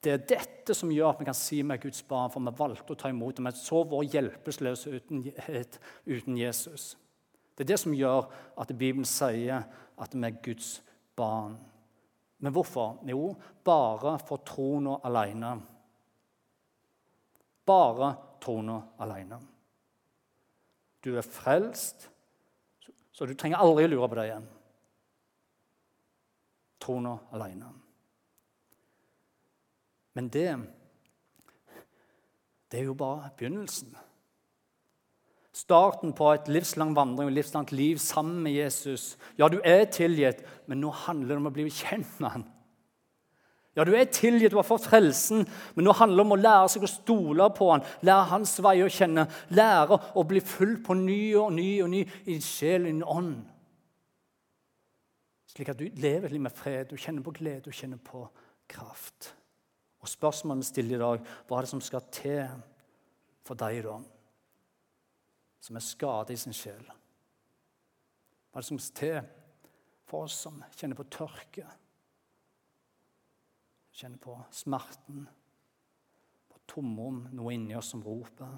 Det 0.03 0.15
er 0.15 0.23
dette 0.33 0.75
som 0.75 0.91
gjør 0.91 1.13
at 1.13 1.21
vi 1.21 1.27
kan 1.29 1.37
si 1.37 1.61
vi 1.61 1.75
er 1.75 1.83
Guds 1.83 2.01
barn, 2.09 2.33
for 2.33 2.41
vi 2.41 2.55
valgte 2.59 2.95
å 2.95 2.99
ta 2.99 3.11
imot 3.13 3.37
dem. 3.37 3.51
Vi 3.51 3.61
så 3.61 3.83
vår 3.89 4.07
hjelpeløse 4.15 4.95
uten, 4.97 5.27
uten 6.09 6.39
Jesus. 6.41 6.95
Det 7.53 7.67
er 7.67 7.75
det 7.75 7.79
som 7.83 7.95
gjør 7.95 8.31
at 8.59 8.73
Bibelen 8.73 9.07
sier 9.07 9.67
at 10.01 10.17
vi 10.17 10.25
er 10.27 10.41
Guds 10.43 10.79
barn. 11.19 11.59
Men 12.43 12.57
hvorfor? 12.57 12.97
Jo, 13.07 13.35
bare 13.63 14.17
for 14.27 14.43
troen 14.49 14.89
alene. 14.97 15.53
Bare 17.69 18.15
troen 18.43 18.73
alene. 18.99 19.39
Du 21.05 21.13
er 21.19 21.27
frelst, 21.27 22.09
så 23.13 23.27
du 23.27 23.37
trenger 23.39 23.63
aldri 23.63 23.87
lure 23.91 24.09
på 24.09 24.19
det 24.19 24.27
igjen. 24.31 24.49
Troen 26.83 27.09
alene. 27.33 27.71
Men 30.13 30.29
det 30.33 30.49
det 32.73 32.81
er 32.81 32.89
jo 32.89 32.95
bare 32.97 33.29
begynnelsen. 33.37 33.93
Starten 35.53 36.15
på 36.17 36.31
et 36.33 36.47
livslang 36.49 36.95
vandring 36.97 37.29
og 37.29 37.35
livslangt 37.37 37.75
liv 37.77 37.99
sammen 38.01 38.39
med 38.41 38.55
Jesus. 38.57 39.19
Ja, 39.37 39.51
du 39.53 39.59
er 39.61 39.85
tilgitt, 39.93 40.41
men 40.67 40.81
nå 40.81 40.89
handler 41.05 41.35
det 41.35 41.43
om 41.43 41.51
å 41.51 41.53
bli 41.53 41.67
kjent 41.69 42.15
med 42.25 42.33
han. 42.33 42.47
Ja, 43.77 43.85
du 43.85 43.93
er 43.97 44.09
tilgitt, 44.09 44.53
du 44.53 44.57
har 44.57 44.69
fått 44.69 44.89
frelsen, 44.89 45.45
men 45.77 45.85
nå 45.85 45.93
handler 45.97 46.23
det 46.23 46.25
om 46.25 46.35
å 46.35 46.41
lære 46.41 46.73
seg 46.73 46.89
å 46.89 46.93
stole 46.93 47.51
på 47.57 47.69
han, 47.75 47.85
lære 48.05 48.31
hans 48.33 48.57
vei 48.65 48.79
å 48.85 48.89
kjenne, 48.93 49.27
lære 49.53 50.01
å 50.17 50.25
bli 50.29 50.41
full 50.45 50.79
på 50.85 50.97
ny 50.97 51.21
og 51.41 51.53
ny 51.57 51.69
og 51.85 51.93
ny 51.93 52.03
i 52.33 52.41
sjel 52.45 52.89
og 52.95 53.17
ånd. 53.17 53.52
Slik 55.53 55.69
at 55.69 55.77
du 55.77 55.85
lever 56.01 56.25
et 56.25 56.33
liv 56.33 56.41
med 56.41 56.55
fred, 56.55 56.87
du 56.89 56.97
kjenner 56.97 57.25
på 57.25 57.35
glede, 57.37 57.67
du 57.67 57.75
kjenner 57.77 58.01
på 58.01 58.25
kraft. 58.73 59.35
Og 60.01 60.09
spørsmålet 60.09 60.65
vi 60.65 60.69
stiller 60.71 60.97
i 60.97 61.03
dag, 61.03 61.27
hva 61.47 61.59
er 61.59 61.67
det 61.67 61.71
som 61.75 61.83
skal 61.85 62.07
til 62.15 62.63
for 63.45 63.59
deg, 63.61 63.83
da? 63.85 63.99
Som 65.63 65.77
er 65.77 65.85
skadet 65.85 66.35
i 66.35 66.41
sin 66.41 66.57
sjel. 66.57 66.87
Hva 68.49 68.59
er 68.59 68.65
det 68.65 68.71
som 68.71 68.81
skal 68.81 68.97
til 69.03 69.19
for 70.09 70.27
oss 70.27 70.39
som 70.47 70.57
kjenner 70.73 70.99
på 70.99 71.07
tørke? 71.13 71.67
Kjenner 73.93 74.23
på 74.25 74.39
smerten, 74.57 75.27
på 76.49 76.63
tomrom, 76.73 77.27
noe 77.37 77.53
inni 77.53 77.77
oss 77.77 77.93
som 77.93 78.03
roper? 78.07 78.57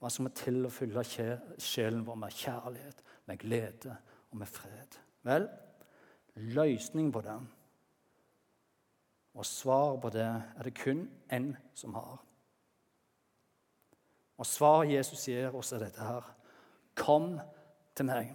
Hva 0.00 0.10
som 0.10 0.26
er 0.26 0.34
til 0.34 0.64
å 0.66 0.72
fylle 0.72 1.04
sjelen 1.06 2.02
vår 2.08 2.18
med 2.24 2.34
kjærlighet, 2.42 3.04
med 3.30 3.40
glede 3.44 3.94
og 4.32 4.42
med 4.42 4.50
fred? 4.50 4.98
Vel, 5.26 5.48
løsningen 6.34 7.12
på 7.12 7.22
det 7.24 7.38
og 9.40 9.46
svaret 9.46 10.00
på 10.02 10.10
det 10.12 10.26
er 10.26 10.66
det 10.66 10.74
kun 10.76 11.04
én 11.32 11.52
som 11.74 11.94
har. 11.94 12.18
Og 14.40 14.46
svaret 14.48 14.92
Jesus 14.92 15.26
gir 15.28 15.54
oss, 15.56 15.72
er 15.72 15.84
dette 15.84 16.04
her. 16.04 16.26
Kom 16.96 17.34
til 17.96 18.08
meg. 18.08 18.32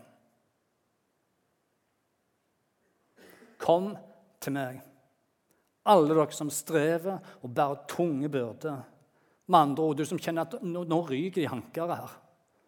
Kom 3.62 3.95
til 4.41 4.54
meg, 4.54 4.82
alle 5.89 6.13
dere 6.13 6.34
som 6.36 6.52
strever 6.54 7.17
og 7.41 7.54
bærer 7.56 7.86
tunge 7.89 8.30
byrder. 8.30 8.84
Med 9.45 9.60
andre 9.60 9.84
ord, 9.84 9.98
du 9.98 10.06
som 10.06 10.19
kjenner 10.21 10.45
at 10.45 10.62
nå, 10.65 10.84
nå 10.86 11.02
ryker 11.06 11.41
de 11.41 11.50
hankere 11.50 11.98
her. 11.98 12.13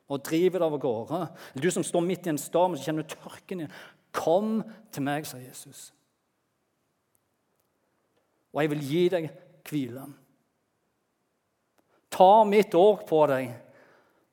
Nå 0.08 0.18
driver 0.24 0.62
det 0.62 0.68
av 0.68 0.78
gårde. 0.82 1.22
Eller 1.54 1.66
du 1.66 1.74
som 1.74 1.86
står 1.86 2.06
midt 2.06 2.28
i 2.28 2.32
en 2.32 2.40
storm 2.42 2.78
og 2.78 2.84
kjenner 2.84 3.08
tørken. 3.10 3.66
Kom 4.18 4.60
til 4.92 5.06
meg, 5.06 5.28
sa 5.30 5.38
Jesus 5.38 5.92
og 8.58 8.64
jeg 8.64 8.72
vil 8.72 8.86
gi 8.90 9.04
deg 9.14 9.28
hvile. 9.70 10.04
Ta 12.10 12.32
mitt 12.50 12.74
åk 12.74 13.04
på 13.06 13.20
deg 13.30 13.52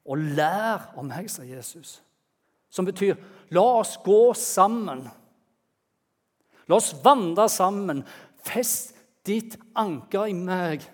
og 0.08 0.22
lær 0.38 0.94
om 1.00 1.10
meg, 1.12 1.28
sa 1.28 1.44
Jesus. 1.44 1.98
Som 2.72 2.88
betyr 2.88 3.18
la 3.52 3.64
oss 3.82 3.98
gå 4.04 4.32
sammen. 4.38 5.04
La 6.64 6.78
oss 6.78 6.94
vandre 7.04 7.44
sammen. 7.52 8.00
Fest 8.44 8.94
ditt 9.28 9.58
anker 9.76 10.30
i 10.32 10.36
meg. 10.38 10.88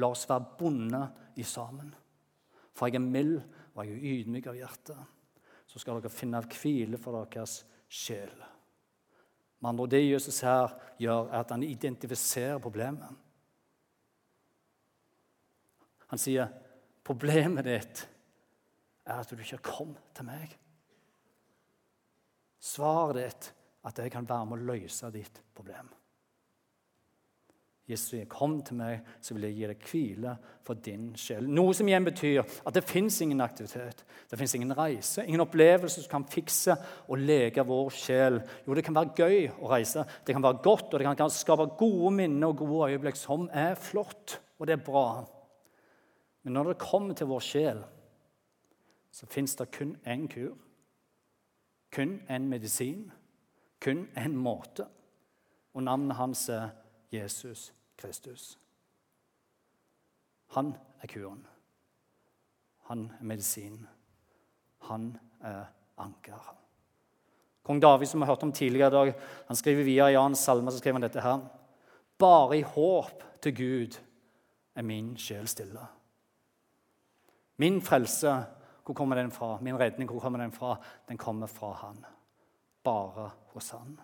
La 0.00 0.08
oss 0.08 0.24
være 0.30 0.56
bonde 0.62 1.02
i 1.36 1.44
sammen. 1.44 1.92
For 2.72 2.88
jeg 2.88 3.02
er 3.02 3.04
mild 3.04 3.36
og 3.74 3.84
jeg 3.84 3.98
er 3.98 4.16
ydmyk 4.16 4.48
av 4.48 4.56
hjerte. 4.56 4.96
Så 5.72 5.80
skal 5.80 5.96
dere 5.96 6.12
finne 6.12 6.42
hvile 6.52 6.98
for 7.00 7.16
deres 7.24 7.62
sjel. 7.88 8.32
Med 9.62 9.70
andre 9.70 9.86
Det 9.94 10.02
Jesus 10.02 10.42
her 10.44 10.74
gjør, 11.00 11.30
er 11.30 11.38
at 11.38 11.50
han 11.54 11.62
identifiserer 11.62 12.58
problemet. 12.60 13.08
Han 16.12 16.18
sier, 16.18 16.48
'Problemet 17.02 17.64
ditt 17.64 18.08
er 19.06 19.20
at 19.20 19.30
du 19.30 19.36
ikke 19.36 19.58
kom 19.58 19.96
til 20.14 20.24
meg.' 20.24 20.58
Svaret 22.60 23.16
ditt 23.16 23.54
at 23.84 23.98
jeg 23.98 24.12
kan 24.12 24.28
være 24.28 24.46
med 24.46 24.60
å 24.60 24.66
løse 24.74 25.10
ditt 25.10 25.40
problem. 25.54 25.88
Jesus 27.88 28.08
sier, 28.08 28.24
'Kom 28.24 28.62
til 28.62 28.76
meg, 28.76 29.00
så 29.20 29.34
vil 29.34 29.42
jeg 29.42 29.54
gi 29.54 29.66
deg 29.66 29.78
hvile 29.90 30.36
for 30.62 30.74
din 30.74 31.14
sjel.' 31.16 31.48
Noe 31.48 31.74
som 31.74 31.88
igjen 31.88 32.04
betyr 32.04 32.44
at 32.66 32.74
det 32.74 32.84
fins 32.84 33.20
ingen 33.20 33.40
aktivitet, 33.40 34.04
det 34.30 34.38
fins 34.38 34.54
ingen 34.54 34.78
reise, 34.78 35.26
ingen 35.26 35.40
opplevelse 35.40 36.02
som 36.02 36.10
kan 36.10 36.24
fikse 36.24 36.76
og 37.08 37.18
leke 37.18 37.66
vår 37.66 37.90
sjel. 37.90 38.40
Jo, 38.66 38.74
det 38.74 38.84
kan 38.84 38.94
være 38.94 39.14
gøy 39.16 39.50
å 39.60 39.68
reise, 39.68 40.06
det 40.26 40.34
kan 40.34 40.42
være 40.42 40.62
godt, 40.62 40.94
og 40.94 41.00
det 41.00 41.16
kan 41.16 41.30
skape 41.30 41.76
gode 41.78 42.14
minner 42.14 42.48
og 42.48 42.56
gode 42.56 42.92
øyeblikk, 42.92 43.16
som 43.16 43.48
er 43.52 43.74
flott, 43.74 44.38
og 44.58 44.66
det 44.66 44.78
er 44.78 44.84
bra. 44.84 45.26
Men 46.44 46.52
når 46.52 46.72
det 46.72 46.78
kommer 46.78 47.14
til 47.14 47.26
vår 47.26 47.40
sjel, 47.40 47.82
så 49.12 49.26
fins 49.26 49.54
det 49.56 49.70
kun 49.74 49.96
én 50.06 50.28
kur. 50.28 50.54
Kun 51.92 52.20
én 52.30 52.48
medisin. 52.48 53.10
Kun 53.80 54.08
én 54.16 54.34
måte. 54.34 54.86
Og 55.74 55.82
navnet 55.82 56.16
hans 56.16 56.48
er 56.48 56.70
Jesus 57.12 57.72
Kristus. 57.96 58.58
Han 60.56 60.74
er 61.02 61.06
kuren. 61.06 61.46
Han 62.88 63.12
er 63.20 63.24
medisin. 63.24 63.86
Han 64.88 65.18
er 65.40 65.64
anker. 65.98 66.54
Kong 67.62 67.82
David, 67.82 68.06
som 68.06 68.20
vi 68.20 68.26
har 68.26 68.34
hørt 68.34 68.42
om 68.42 68.52
tidligere 68.52 68.88
i 68.88 68.90
dag, 68.90 69.14
han 69.46 69.56
skriver 69.56 69.84
via 69.86 70.10
Jans 70.10 70.38
salme 70.38 70.70
så 70.70 70.78
skriver 70.78 70.98
han 70.98 71.06
dette 71.06 71.22
her. 71.22 71.44
Bare 72.18 72.58
i 72.58 72.64
håp 72.66 73.22
til 73.42 73.54
Gud 73.56 73.98
er 74.74 74.82
min 74.82 75.14
sjel 75.16 75.48
stille. 75.48 75.86
Min 77.56 77.82
frelse, 77.82 78.34
hvor 78.84 78.94
kommer 78.94 79.16
den 79.16 79.30
fra? 79.30 79.58
Min 79.60 79.78
redning, 79.78 80.10
hvor 80.10 80.20
kommer 80.20 80.38
den 80.38 80.52
fra? 80.52 80.76
Den 81.08 81.18
kommer 81.18 81.46
fra 81.46 81.72
Han. 81.72 82.04
Bare 82.82 83.30
hos 83.54 83.70
Han. 83.70 84.00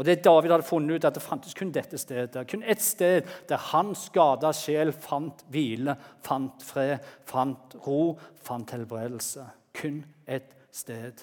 Og 0.00 0.06
det 0.08 0.22
David 0.24 0.54
hadde 0.54 0.64
funnet 0.64 0.96
ut, 0.96 1.04
at 1.04 1.16
det 1.18 1.20
fantes 1.20 1.52
kun 1.52 1.74
dette 1.76 1.98
stedet. 2.00 2.46
Kun 2.48 2.62
ett 2.64 2.80
sted 2.80 3.26
der 3.50 3.60
hans 3.68 4.06
skada 4.08 4.48
sjel 4.56 4.94
fant 4.96 5.42
hvile, 5.52 5.92
fant 6.24 6.62
fred, 6.64 7.04
fant 7.28 7.74
ro, 7.84 8.14
fant 8.40 8.72
helbredelse. 8.72 9.44
Kun 9.76 9.98
ett 10.24 10.54
sted. 10.72 11.20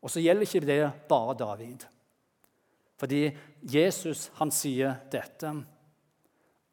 Og 0.00 0.08
så 0.08 0.22
gjelder 0.24 0.48
ikke 0.48 0.64
det 0.64 0.80
bare 1.10 1.36
David. 1.36 1.84
Fordi 2.96 3.26
Jesus 3.60 4.30
han 4.38 4.52
sier 4.54 4.96
dette 5.12 5.50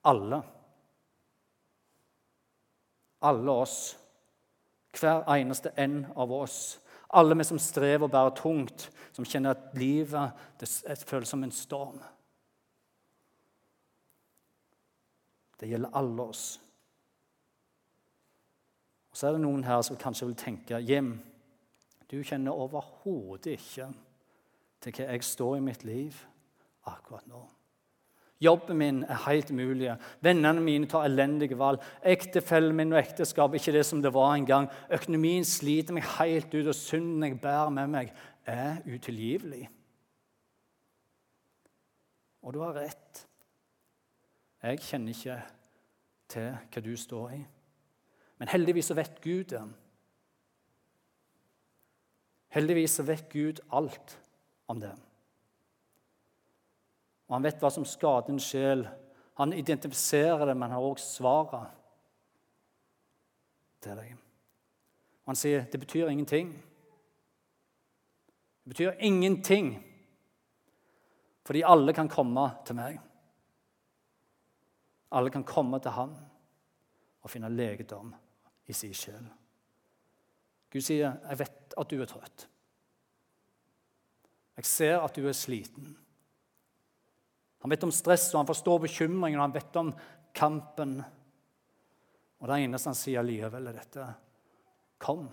alle. 0.07 0.39
Alle 3.27 3.57
oss. 3.65 3.81
Hver 4.95 5.27
eneste 5.35 5.75
en 5.75 6.05
av 6.15 6.31
oss 6.31 6.61
alle 7.13 7.37
vi 7.37 7.43
som 7.43 7.59
strever 7.59 8.07
og 8.07 8.11
bærer 8.11 8.35
tungt, 8.35 8.89
som 9.11 9.25
kjenner 9.27 9.55
at 9.55 9.77
livet 9.77 10.31
føles 11.07 11.29
som 11.29 11.43
en 11.43 11.51
storm. 11.51 11.99
Det 15.59 15.69
gjelder 15.69 15.93
alle 15.93 16.23
oss. 16.23 16.61
Og 19.11 19.17
Så 19.17 19.27
er 19.27 19.35
det 19.35 19.43
noen 19.43 19.63
her 19.63 19.81
som 19.81 19.99
kanskje 19.99 20.29
vil 20.29 20.39
tenke 20.39 20.79
Jim, 20.79 21.19
du 22.11 22.23
kjenner 22.23 22.55
overhodet 22.55 23.57
ikke 23.57 23.87
til 24.81 24.95
hva 24.95 25.11
jeg 25.11 25.23
står 25.23 25.57
i 25.57 25.63
mitt 25.63 25.83
liv 25.87 26.15
akkurat 26.89 27.27
nå. 27.27 27.43
Jobben 28.41 28.77
min 28.77 29.03
er 29.03 29.19
helt 29.27 29.51
umulig. 29.51 29.91
Vennene 30.21 30.61
mine 30.65 30.87
tar 30.89 31.05
elendige 31.05 31.57
valg. 31.59 31.81
Ektefellen 32.03 32.73
min 32.75 32.93
og 32.93 32.99
ekteskapet 32.99 33.59
er 33.59 33.61
ikke 33.61 33.75
det 33.77 33.85
som 33.85 34.01
det 34.01 34.13
var 34.13 34.33
en 34.33 34.47
gang. 34.49 34.69
Økonomien 34.89 35.45
sliter 35.45 35.93
meg 35.93 36.07
helt 36.17 36.53
ut, 36.53 36.71
og 36.71 36.75
synden 36.75 37.27
jeg 37.27 37.37
bærer 37.41 37.69
med 37.69 37.93
meg, 37.93 38.09
er 38.49 38.81
utilgivelig. 38.89 39.67
Og 42.41 42.53
du 42.53 42.63
har 42.65 42.73
rett. 42.73 43.27
Jeg 44.63 44.81
kjenner 44.87 45.13
ikke 45.13 45.37
til 46.31 46.49
hva 46.73 46.83
du 46.85 46.91
står 46.97 47.37
i. 47.37 47.39
Men 48.41 48.49
heldigvis 48.49 48.89
så 48.89 48.97
vet 48.97 49.21
Gud 49.21 49.53
det. 49.53 49.61
Heldigvis 52.51 52.97
så 52.97 53.05
vet 53.05 53.29
Gud 53.29 53.61
alt 53.71 54.17
om 54.67 54.81
det. 54.81 54.95
Og 57.31 57.37
han 57.37 57.45
vet 57.47 57.61
hva 57.63 57.69
som 57.71 57.85
skader 57.87 58.33
en 58.33 58.41
sjel. 58.43 58.81
Han 59.39 59.53
identifiserer 59.55 60.49
det, 60.49 60.55
men 60.59 60.73
har 60.75 60.83
også 60.83 61.21
svaret 61.21 61.69
til 63.79 63.95
deg. 63.95 64.17
Og 65.23 65.31
han 65.31 65.39
sier 65.39 65.63
det 65.71 65.79
betyr 65.79 66.11
ingenting. 66.11 66.51
Det 68.61 68.73
betyr 68.73 68.99
ingenting, 68.99 69.71
fordi 71.47 71.63
alle 71.63 71.95
kan 71.95 72.11
komme 72.11 72.43
til 72.67 72.77
meg. 72.77 72.99
Alle 75.15 75.31
kan 75.31 75.47
komme 75.47 75.79
til 75.79 75.95
ham 75.95 76.13
og 77.23 77.31
finne 77.31 77.49
legedom 77.55 78.11
i 78.67 78.75
sin 78.75 78.93
sjel. 78.93 79.23
Gud 80.71 80.81
sier, 80.81 81.17
'Jeg 81.23 81.39
vet 81.39 81.73
at 81.77 81.89
du 81.89 82.01
er 82.01 82.05
trøtt.' 82.05 82.47
Jeg 84.55 84.65
ser 84.65 84.99
at 84.99 85.15
du 85.15 85.27
er 85.27 85.33
sliten. 85.33 85.97
Han 87.61 87.73
vet 87.73 87.83
om 87.85 87.93
stress, 87.93 88.29
og 88.33 88.41
han 88.41 88.49
forstår 88.49 88.83
bekymringen, 88.87 89.39
og 89.39 89.45
han 89.45 89.55
vet 89.55 89.79
om 89.81 89.91
kampen. 90.33 90.97
Og 92.41 92.49
det 92.49 92.59
eneste 92.63 92.89
han 92.89 92.97
sier 92.97 93.25
likevel, 93.25 93.69
er 93.69 93.79
dette 93.81 94.09
Kom. 95.01 95.29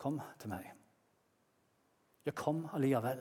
Kom 0.00 0.20
til 0.40 0.48
meg. 0.48 0.70
Ja, 2.24 2.32
kom 2.32 2.62
allikevel. 2.72 3.20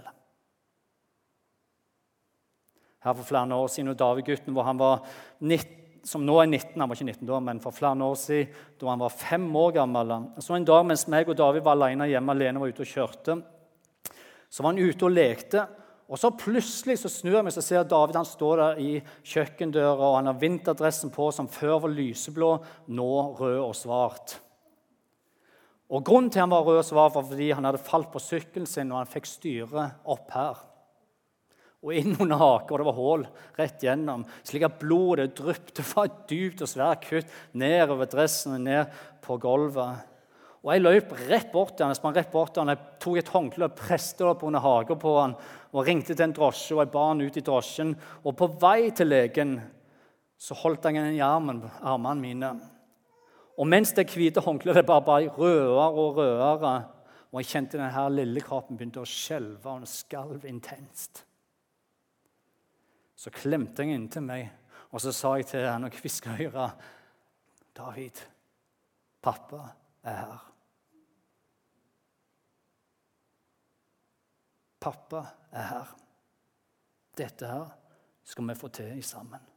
Her 3.05 3.17
for 3.19 3.27
flere 3.27 3.55
år 3.55 3.67
siden, 3.69 3.91
og 3.91 3.99
David-gutten, 3.99 4.55
hvor 4.55 4.65
han 4.65 4.79
var 4.79 5.03
19 5.39 5.83
som 6.05 6.21
nå 6.21 6.35
er 6.37 6.49
19, 6.51 6.75
han 6.77 6.89
var 6.89 6.97
ikke 6.97 7.07
19 7.07 7.27
da, 7.27 7.39
men 7.41 7.59
for 7.63 7.73
flere 7.73 8.05
år 8.05 8.17
siden, 8.19 8.51
da 8.79 8.91
han 8.91 9.01
var 9.01 9.13
fem 9.13 9.45
år 9.57 9.71
gammel. 9.79 10.13
Så 10.37 10.55
En 10.55 10.67
dag 10.67 10.85
mens 10.85 11.07
meg 11.09 11.29
og 11.29 11.37
David 11.37 11.65
var 11.65 11.77
alene 11.79 12.07
hjemme, 12.11 12.35
alene 12.35 12.61
var 12.61 12.69
ute 12.69 12.85
og 12.85 12.91
kjørte, 12.91 13.39
så 14.49 14.63
var 14.63 14.73
han 14.73 14.83
ute 14.85 15.05
og 15.05 15.15
lekte. 15.15 15.65
Og 16.05 16.19
så 16.21 16.29
Plutselig 16.37 16.99
så 17.01 17.09
snur 17.09 17.39
jeg 17.39 17.47
meg 17.47 17.55
og 17.57 17.65
ser 17.65 17.85
David 17.89 18.19
han 18.19 18.27
står 18.29 18.61
der 18.61 18.81
i 18.83 18.91
kjøkkendøra. 19.25 19.95
og 20.11 20.17
Han 20.19 20.29
har 20.29 20.41
vinterdressen 20.41 21.13
på 21.13 21.31
som 21.33 21.49
før 21.49 21.79
var 21.85 21.95
lyseblå, 21.95 22.51
nå 22.93 23.11
rød 23.39 23.61
og 23.63 23.73
svart. 23.77 24.37
Og 25.89 26.05
Grunnen 26.05 26.31
til 26.33 26.41
han 26.41 26.53
var 26.53 26.65
rød 26.65 26.81
og 26.81 26.85
svart, 26.85 27.17
var 27.17 27.25
fordi 27.25 27.51
han 27.53 27.65
hadde 27.65 27.81
falt 27.81 28.11
på 28.13 28.21
sykkelen 28.21 28.69
sin 28.69 28.93
og 28.93 29.01
han 29.01 29.09
fikk 29.09 29.29
styret 29.29 29.99
opp 30.05 30.31
her. 30.33 30.61
Og 31.85 31.93
inn 31.93 32.15
under 32.17 32.39
haka, 32.41 32.73
og 32.73 32.81
det 32.81 32.87
var 32.87 32.97
hull 32.97 33.25
rett 33.59 33.83
gjennom, 33.85 34.23
slik 34.45 34.65
at 34.65 34.79
blodet 34.81 35.35
dryppet 35.37 35.83
fra 35.85 36.07
et 36.07 36.23
dypt 36.29 36.63
og 36.65 36.69
svært 36.71 37.05
kutt 37.05 37.33
nedover 37.53 38.09
dressen 38.09 38.57
og 38.57 38.63
ned 38.65 38.95
på 39.25 39.37
gulvet. 39.41 40.05
Og 40.65 40.71
Jeg 40.73 40.81
løp 40.81 41.11
rett 41.29 41.51
bort 41.53 41.75
til 41.77 41.85
han, 41.85 41.91
jeg 41.93 41.99
sprang 41.99 42.15
rett 42.15 42.31
bort 42.33 42.55
til 42.55 42.63
han, 42.63 42.71
jeg 42.73 42.99
tok 43.03 43.17
et 43.21 43.27
håndkle 43.29 43.67
og 43.67 43.75
presset 43.77 44.23
opp 44.25 44.41
under 44.47 44.63
hagen 44.63 44.97
på 44.97 45.11
han, 45.19 45.35
og 45.69 45.85
ringte 45.85 46.15
til 46.15 46.25
en 46.25 46.33
drosje. 46.33 46.73
og 46.73 46.81
Jeg 46.81 46.91
bar 46.95 47.11
han 47.11 47.21
ut 47.21 47.37
i 47.37 47.43
drosjen. 47.45 47.91
Og 48.25 48.33
På 48.39 48.47
vei 48.49 48.89
til 48.89 49.11
legen 49.13 49.59
så 50.41 50.57
holdt 50.57 50.89
han 50.89 50.97
i 51.13 51.21
armen, 51.21 51.61
armene 51.85 52.21
mine. 52.21 52.51
Og 53.61 53.69
mens 53.69 53.93
det 53.93 54.09
hvite 54.09 54.41
håndkleet 54.41 54.89
bare 54.89 55.05
ble 55.05 55.29
rødere 55.37 55.85
og 55.85 56.17
rødere, 56.17 56.73
og 57.29 57.39
jeg 57.39 57.51
kjente 57.51 57.77
denne 57.77 58.09
lille 58.15 58.41
kroppen 58.41 58.77
begynte 58.79 59.03
å 59.03 59.07
skjelve, 59.07 59.69
og 59.69 59.87
skalv 59.87 60.49
intenst, 60.49 61.25
så 63.15 63.31
klemte 63.31 63.85
jeg 63.85 63.95
inntil 63.95 64.25
meg, 64.25 64.49
og 64.89 65.03
så 65.03 65.13
sa 65.13 65.37
jeg 65.37 65.51
til 65.53 65.69
han 65.69 65.85
og 65.87 65.95
hviska 66.01 66.35
i 66.39 66.49
øret 66.49 66.85
David, 67.75 68.21
pappa 69.21 69.84
er 70.05 70.19
her. 70.21 70.43
Pappa 74.85 75.23
er 75.51 75.67
her. 75.71 75.93
Dette 77.17 77.49
her 77.49 77.69
skal 78.25 78.49
vi 78.49 78.55
få 78.59 78.69
til 78.73 79.03
sammen. 79.03 79.51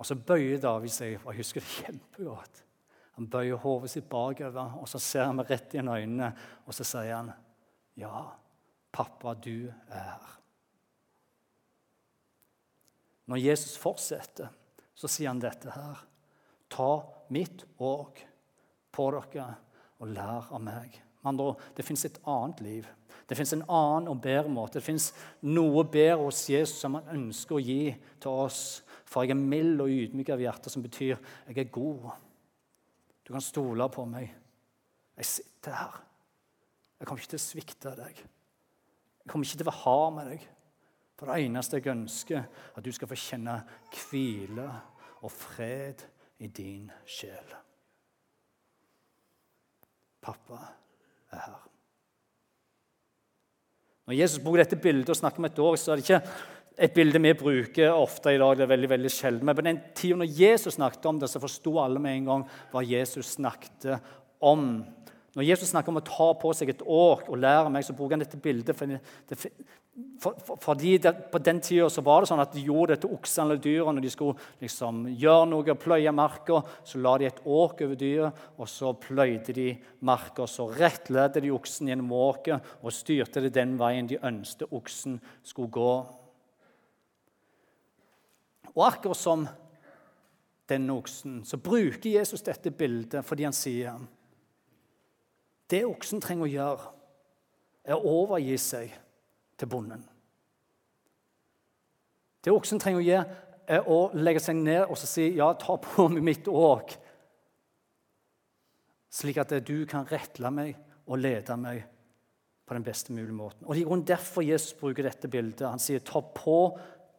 Og 0.00 0.06
så 0.08 0.16
bøyer 0.16 0.60
David 0.60 0.92
seg, 0.92 1.18
og 1.20 1.32
jeg 1.32 1.42
husker 1.42 1.64
det 1.64 1.72
kjempegodt. 1.76 2.62
Han 3.18 3.28
bøyer 3.28 3.60
hodet 3.60 3.90
sitt 3.92 4.08
bakover, 4.08 4.76
og 4.80 4.88
så 4.88 5.00
ser 5.02 5.26
han 5.28 5.36
meg 5.36 5.50
rett 5.52 5.74
i 5.76 5.82
øynene, 5.82 6.30
og 6.64 6.74
så 6.74 6.84
sier 6.88 7.16
han, 7.16 7.32
'Ja, 7.96 8.30
pappa, 8.92 9.34
du 9.34 9.68
er 9.88 10.04
her'. 10.14 10.36
Når 13.26 13.36
Jesus 13.36 13.76
fortsetter, 13.78 14.48
så 14.94 15.08
sier 15.08 15.28
han 15.28 15.40
dette 15.40 15.70
her. 15.70 16.06
Ta 16.70 17.19
mitt 17.32 17.64
åk 17.78 18.20
på 18.94 19.10
dere 19.14 19.52
og 20.00 20.10
lær 20.14 20.50
av 20.50 20.62
meg. 20.64 20.96
Andre, 21.26 21.52
det 21.76 21.84
fins 21.84 22.06
et 22.08 22.18
annet 22.28 22.62
liv. 22.64 22.88
Det 23.28 23.36
fins 23.38 23.52
en 23.54 23.66
annen 23.68 24.08
og 24.10 24.22
bedre 24.24 24.50
måte. 24.50 24.78
Det 24.78 24.86
fins 24.86 25.10
noe 25.46 25.84
bedre 25.84 26.22
hos 26.24 26.46
Jesus 26.50 26.80
som 26.80 26.96
han 26.96 27.10
ønsker 27.14 27.58
å 27.58 27.62
gi 27.62 27.92
til 28.22 28.44
oss. 28.46 28.80
For 29.10 29.26
jeg 29.26 29.34
er 29.34 29.42
mild 29.42 29.82
og 29.84 29.92
ydmyk 29.92 30.32
av 30.32 30.42
hjerte, 30.42 30.72
som 30.72 30.82
betyr 30.82 31.16
jeg 31.16 31.58
er 31.58 31.72
god. 31.74 32.08
Du 33.26 33.34
kan 33.34 33.44
stole 33.44 33.86
på 33.92 34.06
meg. 34.08 34.30
Jeg 35.20 35.28
sitter 35.28 35.76
her. 35.76 35.98
Jeg 36.98 37.08
kommer 37.08 37.22
ikke 37.22 37.34
til 37.34 37.40
å 37.40 37.44
svikte 37.44 37.92
deg. 37.98 38.22
Jeg 39.20 39.30
kommer 39.30 39.46
ikke 39.46 39.60
til 39.60 39.66
å 39.66 39.70
være 39.70 39.82
hard 39.84 40.16
med 40.16 40.32
deg. 40.32 40.48
For 41.20 41.28
det 41.28 41.44
eneste 41.44 41.76
jeg 41.76 41.92
ønsker, 41.92 42.40
er 42.40 42.80
at 42.80 42.86
du 42.86 42.90
skal 42.96 43.10
få 43.10 43.18
kjenne 43.20 43.58
hvile 43.92 44.66
og 45.20 45.32
fred 45.34 46.06
i 46.40 46.48
din 46.48 46.88
sjel. 47.08 47.56
Pappa 50.24 50.60
er 51.32 51.42
her. 51.44 51.66
Når 54.08 54.16
Jesus 54.18 54.42
bruker 54.42 54.64
dette 54.64 54.80
bildet 54.80 55.12
og 55.12 55.18
snakker 55.20 55.42
om 55.42 55.46
et 55.46 55.60
år, 55.62 55.76
så 55.78 55.92
er 55.92 56.00
det 56.00 56.06
ikke 56.08 56.22
et 56.80 56.94
bilde 56.96 57.20
vi 57.22 57.34
bruker 57.36 57.92
ofte 57.92 58.32
i 58.34 58.40
dag. 58.40 58.56
det 58.56 58.64
er 58.64 58.72
veldig, 58.72 58.88
veldig 58.90 59.12
sjelden. 59.12 59.46
Men 59.46 59.56
på 59.56 59.64
den 59.66 59.82
tida 59.96 60.16
når 60.18 60.32
Jesus 60.40 60.74
snakket 60.78 61.06
om 61.06 61.20
det, 61.20 61.28
så 61.30 61.42
forsto 61.42 61.76
alle 61.82 62.00
med 62.02 62.16
en 62.16 62.30
gang 62.30 62.46
hva 62.72 62.82
Jesus 62.82 63.36
snakket 63.36 63.86
om. 64.40 64.80
Når 65.36 65.46
Jesus 65.46 65.70
snakker 65.70 65.92
om 65.92 66.00
å 66.00 66.06
ta 66.06 66.30
på 66.40 66.52
seg 66.56 66.72
et 66.72 66.82
åk 66.82 67.28
og 67.28 67.38
lære 67.38 67.70
meg, 67.70 67.84
så 67.86 67.94
bruker 67.94 68.16
han 68.16 68.24
dette 68.24 68.40
bildet. 68.40 68.74
For 68.74 69.46
det, 70.00 70.20
for, 70.20 70.36
for, 70.44 70.56
fordi 70.60 70.98
det, 70.98 71.12
På 71.32 71.38
den 71.38 71.60
tida 71.60 71.88
var 72.04 72.22
det 72.22 72.28
sånn 72.30 72.42
at 72.42 72.52
de 72.52 72.62
gjorde 72.64 72.94
det 72.94 73.00
til 73.04 73.14
oksene 73.16 73.46
eller 73.46 73.62
dyrene. 73.62 73.96
Når 73.96 74.04
de 74.04 74.12
skulle 74.12 74.48
liksom, 74.60 75.02
gjøre 75.20 75.48
noe, 75.50 75.76
pløye 75.80 76.12
marka, 76.12 76.60
så 76.84 77.00
la 77.00 77.16
de 77.18 77.28
et 77.28 77.42
åk 77.44 77.82
over 77.86 77.98
dyret, 78.00 78.44
og 78.58 78.68
så 78.68 78.92
pløyde 78.92 79.56
de 79.56 79.68
marka. 80.06 80.46
Så 80.50 80.68
rettledde 80.74 81.42
de 81.44 81.52
oksen 81.54 81.90
gjennom 81.90 82.12
åket 82.16 82.72
og 82.82 82.94
styrte 82.94 83.42
det 83.44 83.54
den 83.56 83.76
veien 83.80 84.08
de 84.10 84.20
ønsket 84.20 84.72
oksen 84.76 85.18
skulle 85.42 85.72
gå. 85.74 85.92
Og 88.70 88.86
akkurat 88.86 89.18
som 89.18 89.48
denne 90.70 90.94
oksen, 90.94 91.40
så 91.44 91.58
bruker 91.58 92.12
Jesus 92.12 92.44
dette 92.46 92.70
bildet 92.70 93.26
fordi 93.26 93.46
han 93.48 93.56
sier 93.56 93.98
det 95.70 95.84
oksen 95.86 96.22
trenger 96.22 96.46
å 96.46 96.50
gjøre, 96.50 96.90
er 97.90 97.98
å 97.98 98.14
overgi 98.22 98.56
seg 98.58 98.94
til 99.60 99.70
bonden. 99.70 100.02
Det 102.40 102.52
oksen 102.52 102.80
trenger 102.80 103.02
å 103.02 103.06
gjøre, 103.06 103.38
er 103.70 103.86
å 103.86 103.98
legge 104.16 104.42
seg 104.42 104.58
ned 104.58 104.88
og 104.88 104.98
si 104.98 105.28
ja, 105.36 105.52
ta 105.54 105.76
på 105.78 106.08
meg 106.12 106.24
mitt 106.26 106.48
åk, 106.50 106.96
slik 109.10 109.40
at 109.42 109.52
du 109.66 109.84
kan 109.90 110.08
retle 110.08 110.50
meg 110.54 110.76
og 111.10 111.20
lede 111.20 111.56
meg 111.60 111.82
på 112.66 112.76
den 112.76 112.86
beste 112.86 113.14
mulige 113.14 113.34
måten. 113.34 113.66
Og 113.66 113.74
Det 113.74 113.84
er 113.84 114.04
derfor 114.14 114.46
Jesus 114.46 114.76
bruker 114.78 115.06
dette 115.06 115.28
bildet. 115.28 115.66
Han 115.66 115.82
sier 115.82 116.02
ta 116.06 116.22
på 116.22 116.60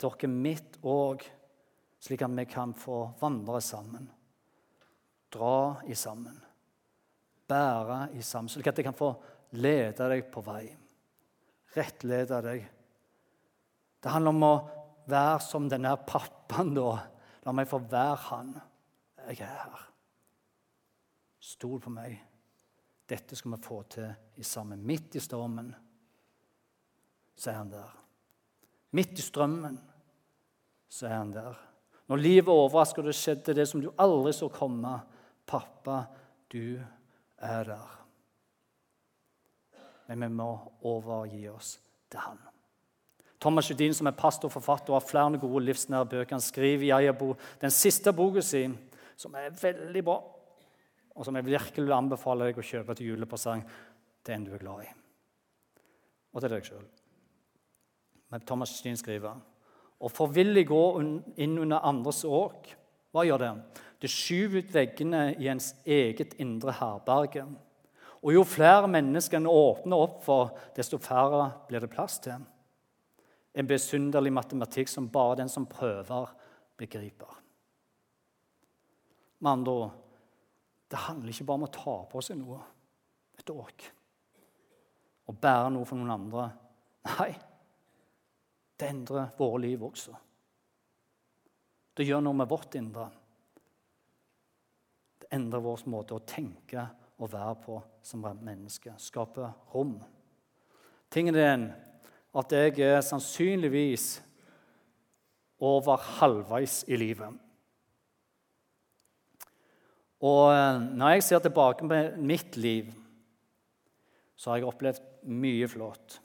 dere 0.02 0.32
mitt 0.32 0.80
òg, 0.82 1.26
slik 2.02 2.24
at 2.26 2.38
vi 2.38 2.48
kan 2.50 2.74
få 2.74 3.04
vandre 3.20 3.60
sammen. 3.62 4.08
Dra 5.32 5.82
i 5.88 5.96
sammen 5.96 6.40
bære 7.52 8.00
i 8.18 8.24
sammen, 8.24 8.50
slik 8.50 8.70
at 8.72 8.80
jeg 8.80 8.88
kan 8.88 8.98
få 8.98 9.12
lede 9.60 10.08
deg 10.12 10.30
på 10.32 10.44
vei. 10.46 10.66
Rettlede 11.76 12.42
deg. 12.46 12.66
Det 14.02 14.12
handler 14.12 14.36
om 14.36 14.48
å 14.48 14.56
være 15.12 15.40
som 15.46 15.70
denne 15.72 15.94
pappaen, 16.08 16.74
da. 16.76 16.98
La 17.46 17.54
meg 17.56 17.70
få 17.70 17.80
være 17.90 18.18
han. 18.28 18.52
Jeg 19.30 19.42
er 19.46 19.56
her. 19.62 19.88
Stol 21.42 21.80
på 21.82 21.94
meg. 21.94 22.18
Dette 23.12 23.36
skal 23.36 23.56
vi 23.56 23.64
få 23.66 23.82
til 23.92 24.12
i 24.40 24.46
sammen. 24.46 24.84
Midt 24.88 25.18
i 25.18 25.24
stormen, 25.24 25.72
så 27.36 27.52
er 27.52 27.58
han 27.60 27.72
der. 27.74 27.98
Midt 28.96 29.20
i 29.20 29.26
strømmen, 29.26 29.78
så 30.92 31.08
er 31.08 31.18
han 31.18 31.34
der. 31.34 31.60
Når 32.12 32.20
livet 32.20 32.52
overrasker 32.52 33.06
det 33.08 33.16
skjedde 33.16 33.56
det 33.56 33.66
som 33.70 33.84
du 33.84 33.90
aldri 34.00 34.34
så 34.36 34.50
komme. 34.52 34.98
Pappa, 35.48 36.04
du 36.52 36.80
er 37.40 37.68
der. 37.68 38.01
Men 40.08 40.26
vi 40.26 40.32
må 40.36 40.50
overgi 40.88 41.44
oss 41.52 41.76
til 42.12 42.24
Han. 42.26 42.40
Thomas 43.42 43.70
Judin, 43.72 43.94
som 43.98 44.06
er 44.06 44.18
pastor 44.18 44.52
og 44.52 44.54
forfatter 44.54 44.94
og 44.94 45.00
har 45.00 45.08
flere 45.08 45.40
gode 45.42 45.64
livsnære 45.66 46.10
bøker, 46.12 46.36
han 46.36 46.44
skriver 46.46 46.86
i 46.86 46.92
Ayabo, 46.94 47.34
den 47.62 47.74
siste 47.74 48.14
boka 48.14 48.44
si, 48.46 48.68
som 49.18 49.34
er 49.36 49.56
veldig 49.58 50.04
bra, 50.06 50.20
og 51.16 51.26
som 51.26 51.36
jeg 51.36 51.48
virkelig 51.48 51.88
vil 51.88 51.96
anbefale 51.96 52.50
deg 52.50 52.60
å 52.62 52.66
kjøpe 52.66 52.96
til 52.98 53.14
julepresang 53.14 53.64
til 54.22 54.36
en 54.36 54.46
du 54.46 54.54
er 54.54 54.62
glad 54.62 54.84
i, 54.86 54.92
og 56.34 56.44
til 56.44 56.54
deg 56.54 56.70
sjøl. 56.70 56.86
Men 58.32 58.46
Thomas 58.46 58.76
Judin 58.78 59.00
skriver 59.00 59.42
og 60.02 60.14
forvillig 60.14 60.66
gå 60.70 60.84
inn 61.42 61.58
under 61.62 61.84
andres 61.86 62.24
åk. 62.26 62.70
Hva 63.14 63.26
gjør 63.28 63.42
det? 63.44 63.52
Det 64.02 64.10
skyver 64.10 64.64
ut 64.64 64.72
veggene 64.74 65.26
i 65.38 65.50
ens 65.52 65.74
eget 65.86 66.34
indre 66.42 66.74
herberge. 66.80 67.44
Og 68.22 68.36
jo 68.36 68.44
flere 68.46 68.90
mennesker 68.92 69.40
en 69.40 69.50
åpner 69.50 70.04
opp 70.04 70.20
for, 70.26 70.52
desto 70.78 71.00
færre 71.02 71.48
blir 71.70 71.82
det 71.82 71.90
plass 71.94 72.20
til. 72.22 72.44
En 73.52 73.68
besynderlig 73.68 74.32
matematikk 74.34 74.92
som 74.92 75.10
bare 75.12 75.40
den 75.42 75.50
som 75.50 75.66
prøver, 75.70 76.30
begriper. 76.78 77.40
Med 79.42 79.52
andre 79.52 79.72
ord 79.72 79.98
det 80.92 81.00
handler 81.00 81.32
ikke 81.32 81.46
bare 81.48 81.62
om 81.62 81.70
å 81.70 81.72
ta 81.72 81.94
på 82.12 82.22
seg 82.26 82.36
noe, 82.36 82.58
et 83.40 83.52
åk, 83.54 83.86
og 85.32 85.38
bære 85.40 85.70
noe 85.72 85.88
for 85.88 85.96
noen 85.96 86.12
andre. 86.18 86.50
Nei, 87.08 87.30
det 88.76 88.90
endrer 88.92 89.30
våre 89.38 89.62
liv 89.64 89.86
også. 89.88 90.18
Det 91.96 92.04
gjør 92.08 92.26
noe 92.26 92.36
med 92.42 92.50
vårt 92.52 92.76
indre. 92.76 93.06
Det 95.22 95.32
endrer 95.38 95.64
vår 95.64 95.86
måte 95.94 96.18
å 96.18 96.26
tenke 96.28 96.84
og 97.22 97.30
være 97.32 97.56
på 97.62 97.78
som 98.04 98.26
menneske. 98.42 98.94
Skape 98.98 99.52
rom. 99.74 100.00
Tingen 101.12 101.36
er 101.36 101.52
den 101.52 101.70
at 102.36 102.54
jeg 102.56 102.80
er 102.88 103.02
sannsynligvis 103.04 104.24
over 105.60 106.00
halvveis 106.20 106.82
i 106.88 106.98
livet. 106.98 107.38
Og 110.22 110.54
eh, 110.54 110.82
når 110.98 111.16
jeg 111.16 111.24
ser 111.28 111.40
tilbake 111.44 111.86
på 111.86 112.02
mitt 112.22 112.58
liv, 112.58 112.92
så 114.36 114.52
har 114.52 114.62
jeg 114.62 114.70
opplevd 114.72 115.08
mye 115.30 115.68
flott 115.70 116.22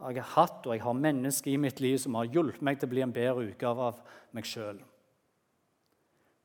jeg 0.00 0.22
har 0.22 0.46
hatt, 0.46 0.64
og 0.66 0.74
jeg 0.74 0.82
har 0.82 0.96
mennesker 0.96 1.52
i 1.52 1.60
mitt 1.60 1.80
liv 1.84 1.98
som 2.00 2.16
har 2.16 2.30
hjulpet 2.32 2.62
meg 2.64 2.78
til 2.80 2.88
å 2.88 2.92
bli 2.94 3.02
en 3.04 3.12
bedre 3.12 3.44
utgave 3.50 3.90
av 3.90 4.00
meg 4.36 4.48
sjøl. 4.48 4.80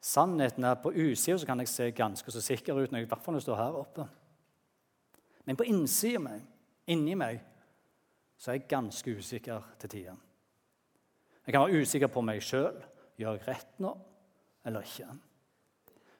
Sannheten 0.05 0.67
er 0.67 0.77
på 0.77 0.91
utsida 0.93 1.47
kan 1.47 1.63
jeg 1.63 1.71
se 1.71 1.89
ganske 1.97 2.31
så 2.31 2.41
sikker 2.43 2.77
ut, 2.77 2.91
når 2.91 3.01
jeg, 3.01 3.07
i 3.07 3.09
hvert 3.09 3.23
fall 3.25 3.39
står 3.41 3.57
her 3.57 3.77
oppe. 3.79 4.05
Men 5.45 5.57
på 5.57 5.65
innsida 5.65 6.21
meg, 6.21 6.43
inni 6.93 7.15
meg, 7.17 7.39
så 8.37 8.51
er 8.51 8.59
jeg 8.59 8.67
ganske 8.69 9.15
usikker 9.17 9.71
til 9.81 9.89
tider. 9.89 10.19
Jeg 11.45 11.53
kan 11.53 11.65
være 11.65 11.81
usikker 11.81 12.11
på 12.13 12.21
meg 12.25 12.43
sjøl. 12.45 12.77
Gjør 13.17 13.37
jeg 13.37 13.47
rett 13.47 13.81
nå, 13.81 13.95
eller 14.67 14.85
ikke? 14.85 15.07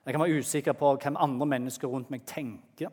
Jeg 0.06 0.14
kan 0.14 0.22
være 0.22 0.40
usikker 0.40 0.76
på 0.80 0.92
hvem 1.02 1.18
andre 1.20 1.50
mennesker 1.54 1.92
rundt 1.92 2.10
meg 2.10 2.26
tenker. 2.26 2.90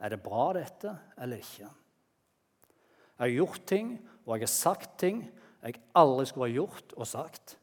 Er 0.00 0.14
det 0.14 0.22
bra, 0.24 0.48
dette, 0.56 0.96
eller 1.20 1.42
ikke? 1.44 1.70
Jeg 1.70 3.22
har 3.22 3.34
gjort 3.36 3.62
ting, 3.68 3.94
og 4.24 4.34
jeg 4.34 4.48
har 4.48 4.54
sagt 4.56 4.98
ting 4.98 5.26
jeg 5.60 5.82
aldri 5.94 6.26
skulle 6.26 6.48
ha 6.48 6.56
gjort 6.56 6.94
og 6.96 7.06
sagt. 7.06 7.59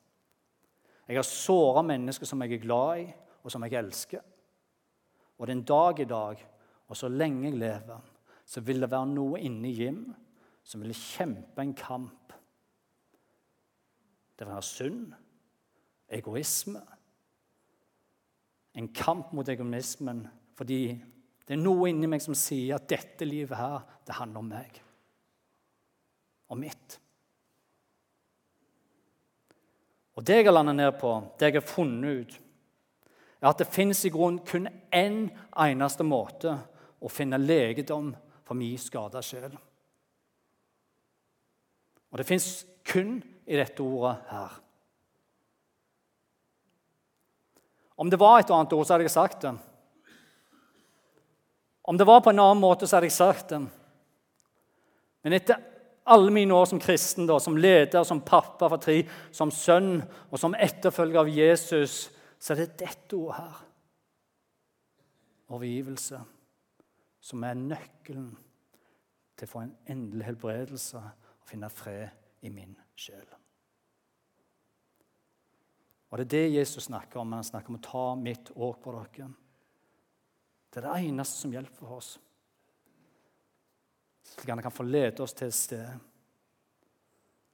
Jeg 1.08 1.18
har 1.18 1.28
såra 1.28 1.84
mennesker 1.88 2.28
som 2.28 2.42
jeg 2.44 2.58
er 2.58 2.64
glad 2.64 3.04
i, 3.06 3.08
og 3.44 3.52
som 3.52 3.64
jeg 3.64 3.78
elsker. 3.80 4.24
Og 5.38 5.48
den 5.48 5.64
dag 5.64 6.00
i 6.00 6.08
dag, 6.10 6.42
og 6.88 6.98
så 6.98 7.08
lenge 7.08 7.48
jeg 7.48 7.60
lever, 7.60 8.02
så 8.48 8.64
vil 8.64 8.84
det 8.84 8.92
være 8.92 9.12
noe 9.12 9.40
inni 9.44 9.74
Jim 9.76 10.02
som 10.68 10.84
vil 10.84 10.96
kjempe 10.96 11.64
en 11.64 11.74
kamp. 11.78 12.34
Det 14.36 14.46
vil 14.46 14.54
være 14.54 14.68
synd, 14.68 15.14
egoisme. 16.12 16.82
En 18.78 18.92
kamp 18.94 19.32
mot 19.34 19.48
egoismen 19.50 20.26
fordi 20.58 20.82
det 21.48 21.54
er 21.54 21.62
noe 21.62 21.88
inni 21.92 22.10
meg 22.10 22.22
som 22.24 22.36
sier 22.36 22.76
at 22.76 22.88
dette 22.90 23.26
livet 23.28 23.56
her, 23.56 23.84
det 24.04 24.18
handler 24.18 24.42
om 24.42 24.50
meg 24.52 24.80
og 26.48 26.60
mitt. 26.60 26.98
Og 30.18 30.26
Det 30.26 30.40
jeg 30.40 30.48
har 30.48 30.56
landet 30.58 30.76
ned 30.76 30.92
på, 30.98 31.12
det 31.38 31.52
jeg 31.52 31.62
har 31.62 31.70
funnet 31.70 32.22
ut, 32.22 32.40
er 33.38 33.50
at 33.52 33.60
det 33.62 33.70
fins 33.70 34.02
i 34.06 34.10
grunnen 34.10 34.42
kun 34.42 34.66
én 34.90 35.28
eneste 35.54 36.04
måte 36.04 36.56
å 36.98 37.10
finne 37.10 37.38
legedom 37.38 38.10
for 38.42 38.58
min 38.58 38.80
skada 38.82 39.22
sjel. 39.22 39.54
Og 42.10 42.18
det 42.18 42.26
fins 42.26 42.66
kun 42.88 43.20
i 43.46 43.60
dette 43.60 43.84
ordet 43.84 44.16
her. 44.32 44.58
Om 47.98 48.10
det 48.10 48.20
var 48.22 48.40
et 48.40 48.52
annet 48.54 48.74
ord, 48.74 48.86
så 48.86 48.96
hadde 48.96 49.06
jeg 49.06 49.14
sagt 49.14 49.46
det. 49.46 49.54
Om 51.88 51.98
det 51.98 52.06
var 52.10 52.22
på 52.26 52.34
en 52.34 52.42
annen 52.42 52.62
måte, 52.62 52.90
så 52.90 52.98
hadde 52.98 53.10
jeg 53.10 53.18
sagt 53.18 53.54
det. 53.54 53.62
Men 55.22 55.38
etter 55.38 55.62
alle 56.08 56.32
mine 56.34 56.56
år 56.56 56.66
som 56.70 56.80
kristen, 56.82 57.28
da, 57.28 57.40
som 57.40 57.58
leder, 57.58 58.04
som 58.08 58.24
pappa 58.26 58.70
for 58.72 58.82
tre, 58.82 59.02
som 59.32 59.52
sønn 59.54 60.02
og 60.32 60.40
som 60.40 60.56
etterfølger 60.56 61.22
av 61.22 61.32
Jesus, 61.32 62.08
så 62.40 62.54
er 62.54 62.64
det 62.64 62.80
dette 62.84 63.18
ordet 63.18 63.40
her, 63.40 63.64
overgivelse, 65.56 66.20
som 67.24 67.44
er 67.48 67.60
nøkkelen 67.60 68.30
til 69.38 69.48
å 69.48 69.52
få 69.52 69.64
en 69.64 69.76
endelig 69.90 70.28
helbredelse 70.28 71.02
og 71.02 71.50
finne 71.50 71.70
fred 71.72 72.46
i 72.48 72.52
min 72.54 72.76
sjel. 72.98 73.28
Og 76.08 76.18
Det 76.18 76.26
er 76.26 76.32
det 76.32 76.56
Jesus 76.56 76.88
snakker 76.88 77.20
om. 77.20 77.34
Han 77.36 77.44
snakker 77.44 77.70
om 77.70 77.80
å 77.80 77.84
ta 77.84 78.06
mitt 78.16 78.52
åk 78.56 78.80
på 78.84 78.94
dere. 78.96 79.28
Det 80.72 80.80
er 80.80 80.88
det 80.88 81.10
eneste 81.10 81.42
som 81.42 81.52
hjelper 81.52 81.92
oss 81.98 82.14
slik 84.38 84.52
at 84.52 84.56
han 84.56 84.64
kan 84.64 84.72
forlede 84.72 85.24
oss 85.24 85.34
til 85.34 85.48
et 85.48 85.54
sted 85.58 85.88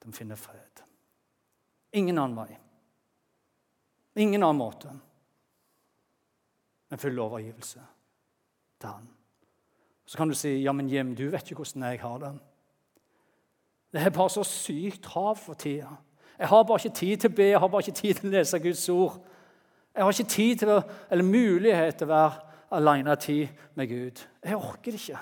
de 0.03 0.13
finner 0.13 0.35
fred. 0.35 0.83
Ingen 1.93 2.17
annen 2.17 2.37
vei. 2.37 2.57
Ingen 4.19 4.43
annen 4.43 4.59
måte 4.59 4.91
enn 6.93 7.01
full 7.01 7.17
overgivelse 7.17 7.81
til 8.81 8.89
han. 8.89 9.05
Så 10.05 10.19
kan 10.19 10.29
du 10.29 10.35
si 10.37 10.59
ja, 10.61 10.73
men 10.75 10.89
Jim, 10.91 11.15
du 11.17 11.29
vet 11.31 11.47
ikke 11.47 11.63
hvordan 11.63 11.87
jeg 11.87 12.01
har 12.03 12.19
det. 12.21 12.33
Det 13.93 14.01
er 14.01 14.13
bare 14.13 14.29
så 14.29 14.43
sykt 14.45 15.01
trav 15.07 15.39
for 15.41 15.57
tida. 15.57 15.89
Jeg 16.37 16.47
har 16.49 16.63
bare 16.63 16.81
ikke 16.81 16.99
tid 16.99 17.17
til 17.17 17.31
å 17.31 17.35
be, 17.37 17.47
jeg 17.49 17.61
har 17.61 17.71
bare 17.71 17.85
ikke 17.85 18.01
tid 18.01 18.19
til 18.19 18.29
å 18.29 18.33
lese 18.35 18.59
Guds 18.61 18.83
ord. 18.89 19.17
Jeg 19.93 20.03
har 20.03 20.13
ikke 20.13 20.33
tid 20.35 20.61
til 20.61 20.71
å, 20.73 20.79
eller 21.09 21.25
mulighet 21.25 21.97
til 21.97 22.09
å 22.09 22.13
være 22.13 22.77
alene 22.77 23.15
tid 23.21 23.65
med 23.77 23.89
Gud. 23.89 24.23
Jeg 24.43 24.57
orker 24.57 24.91
det 24.91 25.01
ikke. 25.01 25.21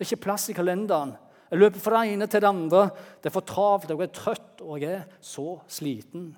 Det 0.00 0.06
er 0.06 0.14
ikke 0.14 0.24
plass 0.24 0.46
i 0.48 0.54
kalenderen. 0.56 1.10
Jeg 1.50 1.60
løper 1.60 1.82
fra 1.84 1.98
det 2.00 2.14
ene 2.14 2.24
til 2.24 2.40
det 2.40 2.48
andre. 2.48 2.86
Det 3.20 3.28
er 3.28 3.34
for 3.34 3.44
travelt, 3.44 3.90
jeg 3.92 4.00
er 4.00 4.12
trøtt, 4.16 4.62
og 4.64 4.78
jeg 4.80 4.94
er 4.96 5.02
så 5.20 5.58
sliten. 5.68 6.30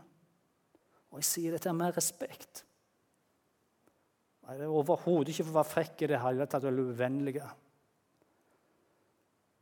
Og 1.12 1.20
jeg 1.20 1.28
sier 1.28 1.54
dette 1.54 1.70
med 1.78 1.94
respekt. 1.94 2.64
Jeg 4.48 4.64
er 4.64 4.66
overhodet 4.66 5.30
ikke 5.30 5.44
for 5.46 5.52
å 5.52 5.58
være 5.60 5.70
frekk 5.76 6.02
i 6.02 6.08
det 6.10 6.18
hele 6.24 6.46
tatt 6.50 6.66
eller 6.66 6.90
uvennlig. 6.90 7.36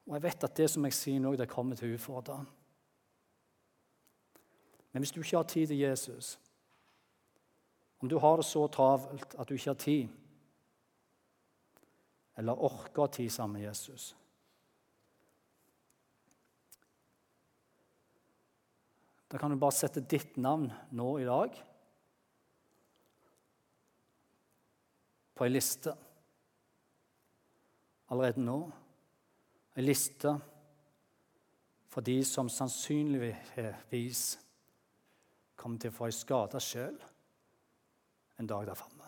Og 0.08 0.16
jeg 0.16 0.24
vet 0.24 0.48
at 0.48 0.56
det 0.62 0.70
som 0.72 0.88
jeg 0.88 0.96
sier 0.96 1.20
nå, 1.20 1.34
det 1.36 1.50
kommer 1.52 1.76
til 1.76 1.90
å 1.90 1.98
utfordre. 1.98 2.38
Men 4.94 5.04
hvis 5.04 5.12
du 5.12 5.20
ikke 5.20 5.42
har 5.42 5.50
tid 5.52 5.68
til 5.74 5.82
Jesus, 5.84 6.38
om 8.00 8.08
du 8.08 8.16
har 8.16 8.40
det 8.40 8.48
så 8.48 8.64
travelt 8.72 9.36
at 9.36 9.44
du 9.44 9.58
ikke 9.58 9.74
har 9.74 9.82
tid 9.84 10.16
eller 12.40 12.62
orker 12.64 13.05
å 13.05 13.12
tid 13.12 13.29
sammen 13.33 13.59
med 13.59 13.68
Jesus. 13.68 14.14
Da 19.31 19.38
kan 19.38 19.53
du 19.53 19.59
bare 19.61 19.76
sette 19.76 20.03
ditt 20.03 20.38
navn 20.42 20.70
nå 20.96 21.11
i 21.20 21.26
dag 21.29 21.55
på 25.37 25.46
ei 25.46 25.53
liste. 25.53 25.92
Allerede 28.11 28.42
nå. 28.42 28.59
Ei 29.79 29.85
liste 29.85 30.35
for 31.90 32.05
de 32.05 32.18
som 32.26 32.50
sannsynligvis 32.50 34.24
kommer 35.61 35.79
til 35.79 35.92
å 35.92 35.96
få 35.96 36.09
ei 36.09 36.16
skada 36.16 36.61
sjøl 36.62 36.99
en 38.41 38.51
dag 38.51 38.66
der 38.66 38.78
framme. 38.78 38.99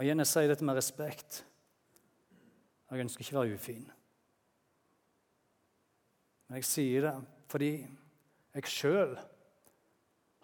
Og 0.00 0.06
igjen, 0.06 0.22
jeg 0.22 0.30
sier 0.30 0.48
dette 0.48 0.64
med 0.64 0.78
respekt. 0.78 1.42
Jeg 2.88 3.02
ønsker 3.02 3.20
ikke 3.20 3.34
å 3.36 3.42
være 3.42 3.56
ufin. 3.60 3.82
Men 6.48 6.56
jeg 6.56 6.64
sier 6.64 7.04
det 7.04 7.12
fordi 7.52 7.68
jeg 8.56 8.70
sjøl 8.72 9.12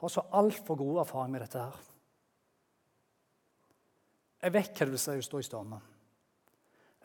har 0.02 0.12
så 0.12 0.26
altfor 0.36 0.76
god 0.76 1.00
erfaring 1.06 1.32
med 1.32 1.40
dette 1.46 1.62
her. 1.62 1.78
Jeg 4.44 4.54
vet 4.58 4.76
hva 4.76 4.90
det 4.90 4.92
vil 4.92 5.02
si 5.06 5.14
å 5.16 5.24
stå 5.24 5.40
i 5.40 5.46
stormen. 5.48 5.88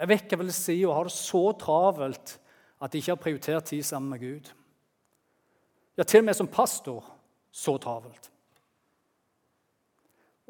Jeg 0.02 0.12
vet 0.12 0.28
hva 0.28 0.42
det 0.42 0.50
vil 0.50 0.58
si 0.58 0.76
å 0.84 0.98
ha 0.98 1.06
det 1.08 1.16
så 1.16 1.44
travelt 1.62 2.36
at 2.82 2.92
jeg 2.92 3.06
ikke 3.06 3.16
har 3.16 3.24
prioritert 3.30 3.72
tid 3.72 3.88
sammen 3.88 4.12
med 4.12 4.26
Gud. 4.26 4.52
Ja, 5.96 6.04
til 6.04 6.20
og 6.20 6.28
med 6.28 6.36
som 6.36 6.52
pastor 6.52 7.08
så 7.48 7.78
travelt. 7.80 8.28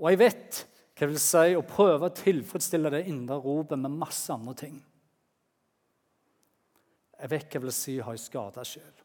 Og 0.02 0.10
jeg 0.10 0.24
vet 0.26 0.66
hva 1.02 1.08
vil 1.10 1.18
si 1.18 1.56
å 1.58 1.64
prøve 1.66 2.06
å 2.06 2.14
tilfredsstille 2.14 2.92
det 2.94 3.08
indre 3.10 3.40
ropet 3.42 3.80
med 3.82 3.96
masse 4.04 4.30
andre 4.30 4.54
ting. 4.60 4.76
Jeg 7.18 7.32
vet 7.32 7.48
hva 7.48 7.58
det 7.58 7.66
vil 7.66 7.74
si 7.74 7.96
å 7.98 8.06
ha 8.06 8.14
en 8.14 8.22
skada 8.22 8.66
sjel. 8.66 9.00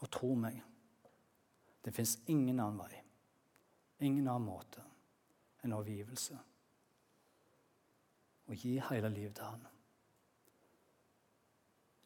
Og 0.00 0.08
tro 0.08 0.30
meg, 0.40 0.56
det 1.84 1.92
fins 1.92 2.16
ingen 2.32 2.56
annen 2.56 2.80
vei. 2.80 3.02
Ingen 4.08 4.24
annen 4.24 4.48
måte 4.48 4.86
enn 5.60 5.76
overgivelse. 5.76 6.38
Å 8.48 8.56
gi 8.56 8.78
hele 8.88 9.12
livet 9.12 9.36
til 9.36 9.50
han. 9.50 9.68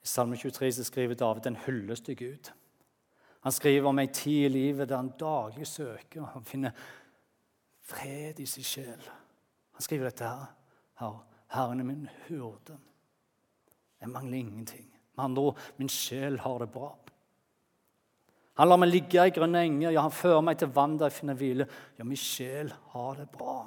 I 0.03 0.11
Salme 0.11 0.35
23 0.37 0.73
så 0.81 0.91
skriver 0.91 1.15
David 1.15 1.47
den 1.47 1.63
til 2.03 2.19
Gud. 2.19 2.51
Han 3.45 3.53
skriver 3.53 3.89
om 3.89 4.01
ei 4.01 4.09
tid 4.09 4.47
i 4.47 4.53
livet 4.53 4.89
der 4.89 5.03
han 5.03 5.13
daglig 5.21 5.67
søker 5.69 6.25
og 6.25 6.47
finner 6.49 6.73
fred 7.85 8.41
i 8.41 8.47
sin 8.49 8.65
sjel. 8.65 9.09
Han 9.77 9.85
skriver 9.85 10.09
dette 10.09 10.29
her. 10.29 10.51
her 11.03 11.19
Herren 11.53 11.81
er 11.81 11.89
min 11.89 12.09
hyrde. 12.27 12.79
Jeg 14.01 14.09
mangler 14.09 14.39
ingenting. 14.39 14.89
Med 15.17 15.25
andre 15.25 15.43
ord, 15.43 15.59
min 15.77 15.89
sjel 15.93 16.39
har 16.41 16.59
det 16.59 16.71
bra. 16.73 16.95
Han 18.59 18.71
lar 18.71 18.79
meg 18.79 18.91
ligge 18.91 19.23
i 19.27 19.33
grønne 19.35 19.65
enger, 19.67 19.91
ja, 19.91 20.03
han 20.05 20.15
fører 20.15 20.43
meg 20.47 20.59
til 20.61 20.71
vann 20.75 20.97
der 20.99 21.11
jeg 21.11 21.19
finner 21.19 21.39
hvile. 21.39 21.67
Ja, 21.99 22.07
min 22.07 22.21
sjel 22.21 22.71
har 22.93 23.17
det 23.19 23.27
bra. 23.35 23.59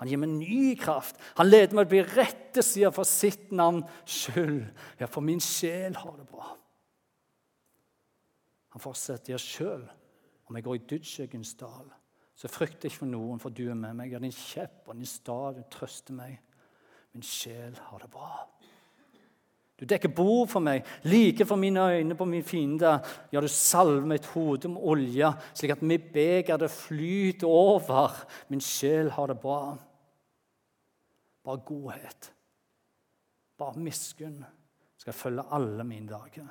Han 0.00 0.08
gir 0.08 0.20
meg 0.20 0.32
ny 0.32 0.74
kraft. 0.80 1.18
Han 1.36 1.48
leder 1.48 1.76
meg 1.76 1.88
til 1.88 1.88
å 1.88 1.92
bli 1.94 2.16
rettesida 2.16 2.90
for 2.94 3.08
sitt 3.08 3.50
navn 3.52 3.82
skyld. 4.08 4.68
Ja, 5.00 5.08
for 5.08 5.24
min 5.24 5.42
sjel 5.44 5.96
har 5.98 6.14
det 6.16 6.28
bra. 6.28 6.54
Han 8.74 8.82
fortsetter 8.82 9.34
ja, 9.34 9.40
sjøl. 9.40 9.82
Om 10.50 10.58
jeg 10.58 10.66
går 10.66 10.78
i 10.78 10.86
dødsskyggens 10.92 11.54
dal, 11.60 11.90
så 12.34 12.48
frykter 12.50 12.88
jeg 12.88 12.94
ikke 12.94 13.02
for 13.04 13.10
noen, 13.10 13.40
for 13.42 13.54
du 13.54 13.66
er 13.70 13.78
med 13.78 13.98
meg. 13.98 14.14
Ja, 14.14 14.18
din 14.22 14.34
kjepp 14.34 14.88
og 14.88 14.96
din 14.98 15.08
stav 15.08 15.58
trøster 15.70 16.16
meg. 16.16 16.40
Min 17.14 17.26
sjel 17.26 17.76
har 17.90 18.02
det 18.02 18.10
bra. 18.10 18.46
Du 19.80 19.86
dekker 19.88 20.12
bord 20.12 20.50
for 20.52 20.60
meg, 20.60 20.84
like 21.08 21.46
for 21.48 21.56
mine 21.56 21.80
øyne 21.80 22.16
på 22.16 22.26
min 22.28 22.44
fiende. 22.44 22.98
Ja, 23.32 23.40
du 23.40 23.48
salver 23.48 24.04
mitt 24.04 24.26
hode 24.34 24.68
med 24.68 24.82
olje, 24.92 25.30
slik 25.56 25.72
at 25.72 25.84
mitt 25.86 26.10
beger 26.12 26.60
det 26.60 26.68
flyter 26.72 27.48
over. 27.48 28.18
Min 28.52 28.60
sjel 28.60 29.08
har 29.16 29.32
det 29.32 29.38
bra. 29.40 29.78
Bare 31.44 31.64
godhet, 31.64 32.32
bare 33.56 33.80
miskunn 33.80 34.42
skal 35.00 35.16
følge 35.16 35.46
alle 35.48 35.84
mine 35.88 36.12
dager. 36.12 36.50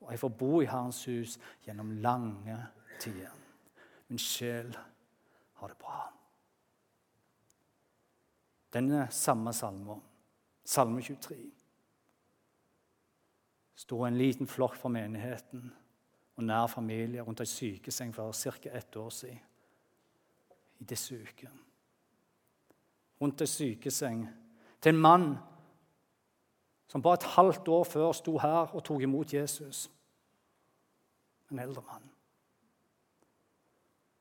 Og 0.00 0.12
jeg 0.12 0.20
får 0.20 0.28
bo 0.28 0.60
i 0.60 0.68
Herrens 0.70 1.04
hus 1.04 1.38
gjennom 1.64 1.90
lange 2.02 2.58
tider. 3.00 3.34
Min 4.08 4.18
sjel 4.18 4.72
har 5.60 5.68
det 5.68 5.78
bra. 5.78 6.00
Denne 8.72 9.06
samme 9.10 9.52
salmen, 9.52 10.02
salme 10.64 11.02
23 11.02 11.36
sto 13.78 14.02
en 14.04 14.18
liten 14.18 14.48
flokk 14.50 14.74
fra 14.76 14.90
menigheten 14.90 15.68
og 16.38 16.44
nær 16.44 16.66
familie 16.70 17.22
rundt 17.22 17.40
ei 17.44 17.50
sykeseng 17.50 18.10
for 18.14 18.32
ca. 18.32 18.70
ett 18.70 18.96
år 18.96 19.10
siden. 19.10 19.38
I 20.80 20.84
disse 20.84 21.14
ukene. 21.14 21.58
Rundt 23.20 23.40
ei 23.40 23.46
sykeseng 23.46 24.28
til 24.80 24.94
en 24.94 25.00
mann 25.00 25.36
som 26.88 27.02
bare 27.02 27.20
et 27.20 27.30
halvt 27.36 27.68
år 27.68 27.84
før 27.84 28.12
sto 28.16 28.38
her 28.40 28.72
og 28.74 28.84
tok 28.84 29.02
imot 29.04 29.34
Jesus. 29.34 29.90
En 31.52 31.58
eldre 31.58 31.82
mann. 31.82 32.08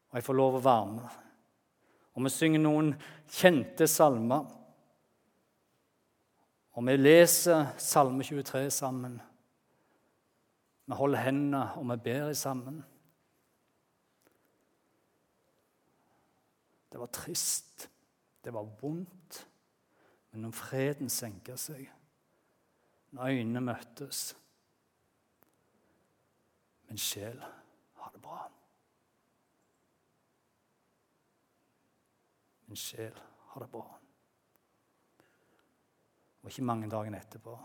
Og 0.09 0.20
jeg 0.20 0.24
får 0.24 0.38
lov 0.39 0.57
å 0.57 0.63
være 0.63 0.91
med. 0.91 1.24
Og 2.15 2.26
vi 2.26 2.34
synger 2.34 2.63
noen 2.63 2.93
kjente 3.30 3.88
salmer. 3.88 4.45
Og 6.78 6.86
vi 6.86 6.95
leser 6.97 7.72
Salme 7.82 8.26
23 8.26 8.70
sammen. 8.72 9.18
Vi 10.88 10.95
holder 10.95 11.24
hendene, 11.26 11.63
og 11.76 11.89
vi 11.89 11.97
ber 12.03 12.34
sammen. 12.34 12.84
Det 16.91 16.99
var 16.99 17.09
trist, 17.11 17.89
det 18.43 18.53
var 18.53 18.70
vondt. 18.82 19.41
Men 20.32 20.45
når 20.45 20.55
freden 20.55 21.09
senker 21.09 21.57
seg, 21.59 21.89
når 23.18 23.34
øynene 23.34 23.61
møttes 23.65 24.36
Men 26.88 26.99
sjel 27.01 27.39
har 27.99 28.11
det 28.13 28.20
bra. 28.24 28.38
Min 32.65 32.80
sjel 32.80 33.18
har 33.49 33.65
det 33.65 33.68
bra. 33.74 33.84
Og 36.41 36.47
ikke 36.47 36.63
mange 36.63 36.88
dagene 36.88 37.20
etterpå 37.20 37.57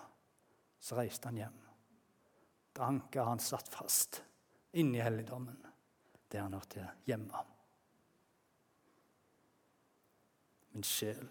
så 0.83 0.99
reiste 0.99 1.31
han 1.31 1.39
hjem. 1.39 1.61
Da 2.75 2.89
ankeret 2.89 3.31
han 3.31 3.45
satt 3.45 3.71
fast 3.71 4.23
inni 4.75 4.99
helligdommen, 5.05 5.61
der 6.33 6.49
han 6.49 6.59
hørte 6.59 6.89
hjemme. 7.07 7.45
Min 10.75 10.89
sjel 10.89 11.29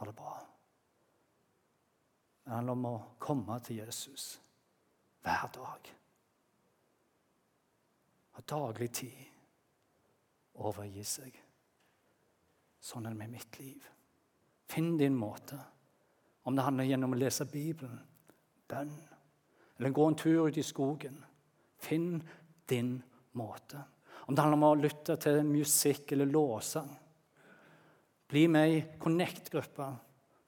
har 0.00 0.08
det 0.08 0.16
bra. 0.16 0.38
Det 2.48 2.54
handler 2.54 2.72
om 2.78 2.84
å 2.88 2.98
komme 3.20 3.58
til 3.60 3.82
Jesus 3.82 4.38
hver 5.20 5.50
dag. 5.52 5.88
Ha 8.38 8.44
daglig 8.48 8.88
tid. 8.96 9.18
Overgi 10.64 11.04
seg. 11.04 11.36
Sånn 12.80 13.04
er 13.04 13.12
det 13.12 13.20
med 13.20 13.34
mitt 13.36 13.58
liv. 13.60 13.84
Finn 14.64 14.96
din 14.96 15.12
måte. 15.12 15.58
Om 16.48 16.56
det 16.56 16.64
handler 16.64 16.88
gjennom 16.88 17.12
å 17.12 17.20
lese 17.20 17.44
Bibelen, 17.52 18.00
bønn 18.64 18.96
eller 19.76 19.92
gå 20.00 20.08
en 20.08 20.16
tur 20.24 20.48
ut 20.48 20.56
i 20.56 20.64
skogen. 20.64 21.20
Finn 21.84 22.22
din 22.64 22.96
måte. 23.36 23.84
Om 24.24 24.32
det 24.32 24.40
handler 24.46 24.62
om 24.62 24.68
å 24.72 24.82
lytte 24.86 25.20
til 25.20 25.44
musikk 25.44 26.16
eller 26.16 26.32
lovsang. 26.32 26.88
Bli 28.32 28.48
med 28.48 28.72
i 28.72 28.84
Connect-gruppa. 29.04 29.92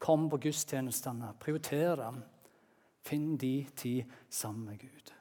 Kom 0.00 0.30
på 0.32 0.40
gudstjenestene. 0.40 1.34
Prioriter 1.40 1.98
dem. 2.00 2.22
Finn 3.04 3.36
de 3.40 3.66
tid 3.76 4.12
sammen 4.28 4.64
med 4.70 4.80
Gud. 4.80 5.12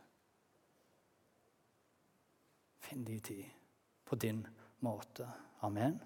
Finn 2.79 3.03
de 3.07 3.19
tid 3.19 3.45
på 4.07 4.15
din 4.15 4.41
måte. 4.79 5.27
Amen. 5.67 5.99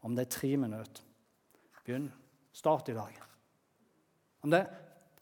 Om 0.00 0.16
det 0.16 0.26
er 0.26 0.34
tre 0.34 0.56
minutter, 0.56 1.04
begynn. 1.84 2.08
Start 2.52 2.88
i 2.88 2.96
dag. 2.96 3.20
Om 4.42 4.50
det 4.52 4.58
er 4.60 4.72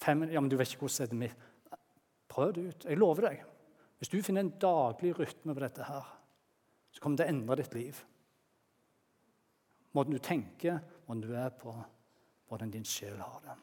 fem 0.01 0.23
minutter 0.23 0.35
ja, 0.35 0.41
men 0.41 0.51
Du 0.51 0.57
vet 0.57 0.73
ikke 0.73 0.87
hvordan 0.87 1.11
det 1.11 1.15
er 1.15 1.23
mitt 1.27 1.47
Prøv 2.31 2.53
det 2.55 2.63
ut. 2.69 2.85
Jeg 2.87 2.99
lover 2.99 3.27
deg. 3.27 3.41
Hvis 3.99 4.09
du 4.09 4.21
finner 4.23 4.47
en 4.47 4.53
daglig 4.63 5.11
rytme 5.19 5.55
på 5.55 5.61
dette, 5.61 5.83
her, 5.85 6.07
så 6.95 7.03
kommer 7.03 7.19
det 7.19 7.27
til 7.27 7.35
å 7.35 7.35
endre 7.35 7.57
ditt 7.59 7.75
liv. 7.75 7.99
Måten 9.99 10.15
du 10.15 10.21
tenker, 10.23 10.79
måten 11.09 11.25
du 11.27 11.35
er 11.35 11.51
på, 11.59 11.75
hvordan 12.51 12.71
din 12.71 12.85
sjel 12.85 13.21
har 13.23 13.41
det. 13.45 13.57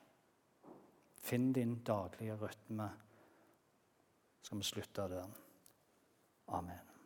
Finn 1.19 1.51
din 1.53 1.83
daglige 1.83 2.35
rytme. 2.39 2.89
Skal 4.41 4.57
vi 4.57 4.63
slutte 4.63 5.09
der. 5.11 5.27
Amen. 6.47 6.97